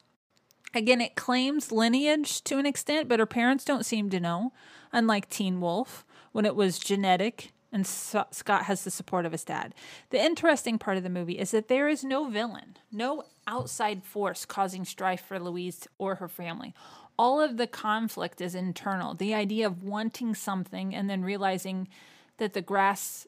Again, 0.73 1.01
it 1.01 1.15
claims 1.15 1.71
lineage 1.71 2.43
to 2.43 2.57
an 2.57 2.65
extent, 2.65 3.07
but 3.07 3.19
her 3.19 3.25
parents 3.25 3.65
don't 3.65 3.85
seem 3.85 4.09
to 4.09 4.19
know, 4.19 4.53
unlike 4.91 5.29
Teen 5.29 5.61
Wolf, 5.61 6.05
when 6.31 6.45
it 6.45 6.55
was 6.55 6.77
genetic 6.77 7.51
and 7.71 7.85
Scott 7.85 8.63
has 8.63 8.83
the 8.83 8.91
support 8.91 9.25
of 9.25 9.33
his 9.33 9.43
dad. 9.43 9.75
The 10.09 10.23
interesting 10.23 10.79
part 10.79 10.97
of 10.97 11.03
the 11.03 11.09
movie 11.09 11.37
is 11.37 11.51
that 11.51 11.67
there 11.67 11.89
is 11.89 12.03
no 12.03 12.29
villain, 12.29 12.77
no 12.91 13.23
outside 13.45 14.03
force 14.03 14.45
causing 14.45 14.85
strife 14.85 15.21
for 15.21 15.37
Louise 15.39 15.87
or 15.97 16.15
her 16.15 16.29
family. 16.29 16.73
All 17.19 17.41
of 17.41 17.57
the 17.57 17.67
conflict 17.67 18.39
is 18.39 18.55
internal. 18.55 19.15
The 19.15 19.33
idea 19.33 19.67
of 19.67 19.83
wanting 19.83 20.33
something 20.33 20.95
and 20.95 21.09
then 21.09 21.23
realizing 21.23 21.89
that 22.37 22.53
the 22.53 22.61
grass 22.61 23.27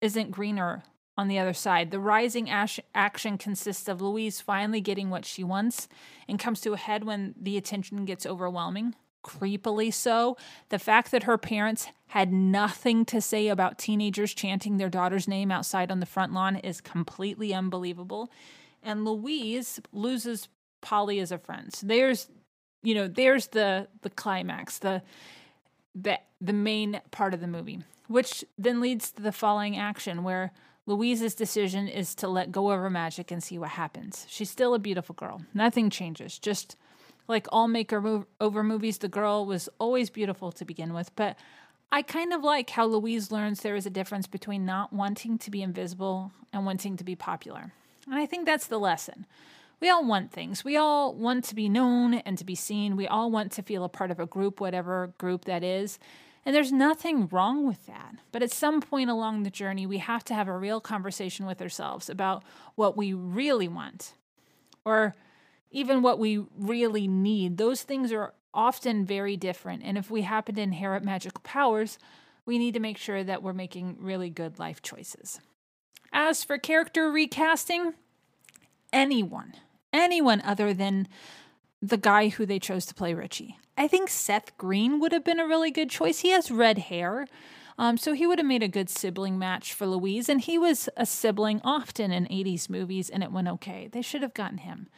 isn't 0.00 0.30
greener 0.30 0.82
on 1.20 1.28
the 1.28 1.38
other 1.38 1.52
side. 1.52 1.90
The 1.90 2.00
rising 2.00 2.48
ash- 2.48 2.80
action 2.94 3.36
consists 3.36 3.88
of 3.88 4.00
Louise 4.00 4.40
finally 4.40 4.80
getting 4.80 5.10
what 5.10 5.26
she 5.26 5.44
wants 5.44 5.86
and 6.26 6.38
comes 6.38 6.62
to 6.62 6.72
a 6.72 6.78
head 6.78 7.04
when 7.04 7.34
the 7.38 7.58
attention 7.58 8.06
gets 8.06 8.24
overwhelming. 8.24 8.94
Creepily 9.22 9.92
so. 9.92 10.38
The 10.70 10.78
fact 10.78 11.10
that 11.10 11.24
her 11.24 11.36
parents 11.36 11.88
had 12.06 12.32
nothing 12.32 13.04
to 13.04 13.20
say 13.20 13.48
about 13.48 13.78
teenagers 13.78 14.32
chanting 14.32 14.78
their 14.78 14.88
daughter's 14.88 15.28
name 15.28 15.50
outside 15.52 15.90
on 15.90 16.00
the 16.00 16.06
front 16.06 16.32
lawn 16.32 16.56
is 16.56 16.80
completely 16.80 17.52
unbelievable. 17.52 18.32
And 18.82 19.04
Louise 19.04 19.78
loses 19.92 20.48
Polly 20.80 21.20
as 21.20 21.30
a 21.30 21.38
friend. 21.38 21.70
So 21.70 21.86
there's, 21.86 22.30
you 22.82 22.94
know, 22.94 23.08
there's 23.08 23.48
the 23.48 23.88
the 24.00 24.08
climax, 24.08 24.78
the 24.78 25.02
the 25.94 26.18
the 26.40 26.54
main 26.54 27.02
part 27.10 27.34
of 27.34 27.42
the 27.42 27.46
movie, 27.46 27.80
which 28.08 28.42
then 28.56 28.80
leads 28.80 29.12
to 29.12 29.22
the 29.22 29.32
following 29.32 29.76
action 29.76 30.24
where 30.24 30.52
Louise's 30.90 31.36
decision 31.36 31.86
is 31.86 32.16
to 32.16 32.26
let 32.26 32.50
go 32.50 32.72
of 32.72 32.80
her 32.80 32.90
magic 32.90 33.30
and 33.30 33.40
see 33.40 33.56
what 33.58 33.70
happens. 33.70 34.26
She's 34.28 34.50
still 34.50 34.74
a 34.74 34.78
beautiful 34.80 35.14
girl. 35.14 35.42
Nothing 35.54 35.88
changes. 35.88 36.36
Just 36.36 36.74
like 37.28 37.46
all 37.52 37.68
makeover 37.68 38.64
movies, 38.64 38.98
the 38.98 39.06
girl 39.06 39.46
was 39.46 39.68
always 39.78 40.10
beautiful 40.10 40.50
to 40.50 40.64
begin 40.64 40.92
with. 40.92 41.14
But 41.14 41.36
I 41.92 42.02
kind 42.02 42.32
of 42.32 42.42
like 42.42 42.70
how 42.70 42.86
Louise 42.86 43.30
learns 43.30 43.60
there 43.60 43.76
is 43.76 43.86
a 43.86 43.90
difference 43.90 44.26
between 44.26 44.66
not 44.66 44.92
wanting 44.92 45.38
to 45.38 45.50
be 45.52 45.62
invisible 45.62 46.32
and 46.52 46.66
wanting 46.66 46.96
to 46.96 47.04
be 47.04 47.14
popular. 47.14 47.72
And 48.06 48.16
I 48.16 48.26
think 48.26 48.44
that's 48.44 48.66
the 48.66 48.80
lesson. 48.80 49.26
We 49.78 49.88
all 49.88 50.04
want 50.04 50.32
things. 50.32 50.64
We 50.64 50.76
all 50.76 51.14
want 51.14 51.44
to 51.44 51.54
be 51.54 51.68
known 51.68 52.14
and 52.14 52.36
to 52.36 52.44
be 52.44 52.56
seen. 52.56 52.96
We 52.96 53.06
all 53.06 53.30
want 53.30 53.52
to 53.52 53.62
feel 53.62 53.84
a 53.84 53.88
part 53.88 54.10
of 54.10 54.18
a 54.18 54.26
group, 54.26 54.60
whatever 54.60 55.14
group 55.18 55.44
that 55.44 55.62
is. 55.62 56.00
And 56.44 56.54
there's 56.54 56.72
nothing 56.72 57.28
wrong 57.28 57.66
with 57.66 57.86
that. 57.86 58.14
But 58.32 58.42
at 58.42 58.50
some 58.50 58.80
point 58.80 59.10
along 59.10 59.42
the 59.42 59.50
journey, 59.50 59.86
we 59.86 59.98
have 59.98 60.24
to 60.24 60.34
have 60.34 60.48
a 60.48 60.56
real 60.56 60.80
conversation 60.80 61.46
with 61.46 61.60
ourselves 61.60 62.08
about 62.08 62.42
what 62.76 62.96
we 62.96 63.12
really 63.12 63.68
want 63.68 64.14
or 64.84 65.14
even 65.70 66.02
what 66.02 66.18
we 66.18 66.44
really 66.56 67.06
need. 67.06 67.58
Those 67.58 67.82
things 67.82 68.10
are 68.12 68.34
often 68.54 69.04
very 69.04 69.36
different. 69.36 69.82
And 69.84 69.98
if 69.98 70.10
we 70.10 70.22
happen 70.22 70.54
to 70.54 70.62
inherit 70.62 71.04
magical 71.04 71.42
powers, 71.42 71.98
we 72.46 72.58
need 72.58 72.74
to 72.74 72.80
make 72.80 72.98
sure 72.98 73.22
that 73.22 73.42
we're 73.42 73.52
making 73.52 73.98
really 74.00 74.30
good 74.30 74.58
life 74.58 74.82
choices. 74.82 75.40
As 76.12 76.42
for 76.42 76.58
character 76.58 77.10
recasting, 77.10 77.94
anyone, 78.92 79.54
anyone 79.92 80.40
other 80.40 80.74
than 80.74 81.06
the 81.82 81.96
guy 81.96 82.28
who 82.28 82.46
they 82.46 82.58
chose 82.58 82.86
to 82.86 82.94
play 82.94 83.14
Richie. 83.14 83.58
I 83.76 83.88
think 83.88 84.10
Seth 84.10 84.56
Green 84.58 85.00
would 85.00 85.12
have 85.12 85.24
been 85.24 85.40
a 85.40 85.46
really 85.46 85.70
good 85.70 85.90
choice. 85.90 86.20
He 86.20 86.30
has 86.30 86.50
red 86.50 86.78
hair. 86.78 87.26
Um, 87.78 87.96
so 87.96 88.12
he 88.12 88.26
would 88.26 88.38
have 88.38 88.46
made 88.46 88.62
a 88.62 88.68
good 88.68 88.90
sibling 88.90 89.38
match 89.38 89.72
for 89.72 89.86
Louise, 89.86 90.28
and 90.28 90.42
he 90.42 90.58
was 90.58 90.90
a 90.98 91.06
sibling 91.06 91.62
often 91.64 92.12
in 92.12 92.26
80s 92.26 92.68
movies, 92.68 93.08
and 93.08 93.22
it 93.22 93.32
went 93.32 93.48
okay. 93.48 93.88
They 93.90 94.02
should 94.02 94.20
have 94.20 94.34
gotten 94.34 94.58
him. 94.58 94.88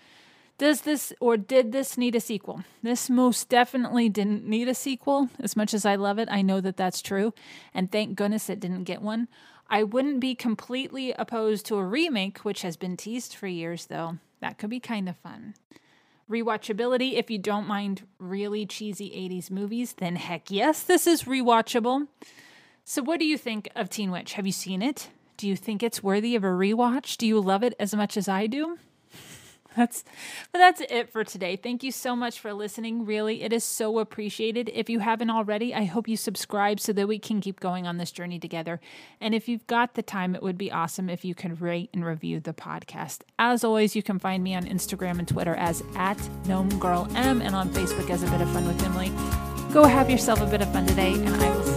Does 0.58 0.80
this 0.80 1.12
or 1.20 1.36
did 1.36 1.70
this 1.70 1.96
need 1.96 2.16
a 2.16 2.20
sequel? 2.20 2.64
This 2.82 3.08
most 3.08 3.48
definitely 3.48 4.08
didn't 4.08 4.46
need 4.46 4.68
a 4.68 4.74
sequel. 4.74 5.28
As 5.40 5.56
much 5.56 5.72
as 5.74 5.86
I 5.86 5.94
love 5.94 6.18
it, 6.18 6.28
I 6.30 6.42
know 6.42 6.60
that 6.60 6.76
that's 6.76 7.02
true, 7.02 7.32
and 7.72 7.90
thank 7.90 8.16
goodness 8.16 8.50
it 8.50 8.60
didn't 8.60 8.84
get 8.84 9.00
one. 9.00 9.28
I 9.70 9.84
wouldn't 9.84 10.18
be 10.20 10.34
completely 10.34 11.12
opposed 11.12 11.66
to 11.66 11.76
a 11.76 11.84
remake, 11.84 12.38
which 12.38 12.62
has 12.62 12.76
been 12.76 12.96
teased 12.96 13.34
for 13.34 13.46
years, 13.46 13.86
though. 13.86 14.18
That 14.40 14.58
could 14.58 14.70
be 14.70 14.80
kind 14.80 15.08
of 15.08 15.16
fun. 15.16 15.54
Rewatchability, 16.30 17.14
if 17.14 17.30
you 17.30 17.38
don't 17.38 17.66
mind 17.66 18.06
really 18.18 18.64
cheesy 18.64 19.10
80s 19.10 19.50
movies, 19.50 19.94
then 19.94 20.16
heck 20.16 20.50
yes, 20.50 20.82
this 20.82 21.06
is 21.06 21.24
rewatchable. 21.24 22.06
So, 22.84 23.02
what 23.02 23.20
do 23.20 23.26
you 23.26 23.36
think 23.36 23.68
of 23.76 23.90
Teen 23.90 24.10
Witch? 24.10 24.34
Have 24.34 24.46
you 24.46 24.52
seen 24.52 24.82
it? 24.82 25.10
Do 25.36 25.48
you 25.48 25.56
think 25.56 25.82
it's 25.82 26.02
worthy 26.02 26.34
of 26.36 26.44
a 26.44 26.48
rewatch? 26.48 27.16
Do 27.16 27.26
you 27.26 27.40
love 27.40 27.62
it 27.62 27.74
as 27.78 27.94
much 27.94 28.16
as 28.16 28.28
I 28.28 28.46
do? 28.46 28.78
that's 29.76 30.04
but 30.52 30.58
that's 30.58 30.80
it 30.80 31.10
for 31.10 31.24
today. 31.24 31.56
Thank 31.56 31.82
you 31.82 31.92
so 31.92 32.14
much 32.14 32.40
for 32.40 32.52
listening. 32.52 33.04
Really, 33.04 33.42
it 33.42 33.52
is 33.52 33.64
so 33.64 33.98
appreciated. 33.98 34.70
If 34.72 34.90
you 34.90 34.98
haven't 34.98 35.30
already, 35.30 35.74
I 35.74 35.84
hope 35.84 36.08
you 36.08 36.16
subscribe 36.16 36.80
so 36.80 36.92
that 36.92 37.08
we 37.08 37.18
can 37.18 37.40
keep 37.40 37.60
going 37.60 37.86
on 37.86 37.98
this 37.98 38.12
journey 38.12 38.38
together. 38.38 38.80
And 39.20 39.34
if 39.34 39.48
you've 39.48 39.66
got 39.66 39.94
the 39.94 40.02
time, 40.02 40.34
it 40.34 40.42
would 40.42 40.58
be 40.58 40.70
awesome 40.70 41.08
if 41.08 41.24
you 41.24 41.34
could 41.34 41.60
rate 41.60 41.90
and 41.92 42.04
review 42.04 42.40
the 42.40 42.52
podcast. 42.52 43.22
As 43.38 43.64
always, 43.64 43.96
you 43.96 44.02
can 44.02 44.18
find 44.18 44.44
me 44.44 44.54
on 44.54 44.64
Instagram 44.64 45.18
and 45.18 45.28
Twitter 45.28 45.54
as 45.54 45.82
at 45.96 46.18
Gnome 46.46 46.78
Girl 46.78 47.08
M 47.14 47.40
and 47.40 47.54
on 47.54 47.70
Facebook 47.70 48.10
as 48.10 48.22
a 48.22 48.30
bit 48.30 48.40
of 48.40 48.50
fun 48.50 48.66
with 48.66 48.82
Emily. 48.82 49.10
Go 49.72 49.84
have 49.84 50.10
yourself 50.10 50.40
a 50.40 50.46
bit 50.46 50.60
of 50.60 50.70
fun 50.72 50.86
today, 50.86 51.14
and 51.14 51.30
I 51.30 51.56
will 51.56 51.71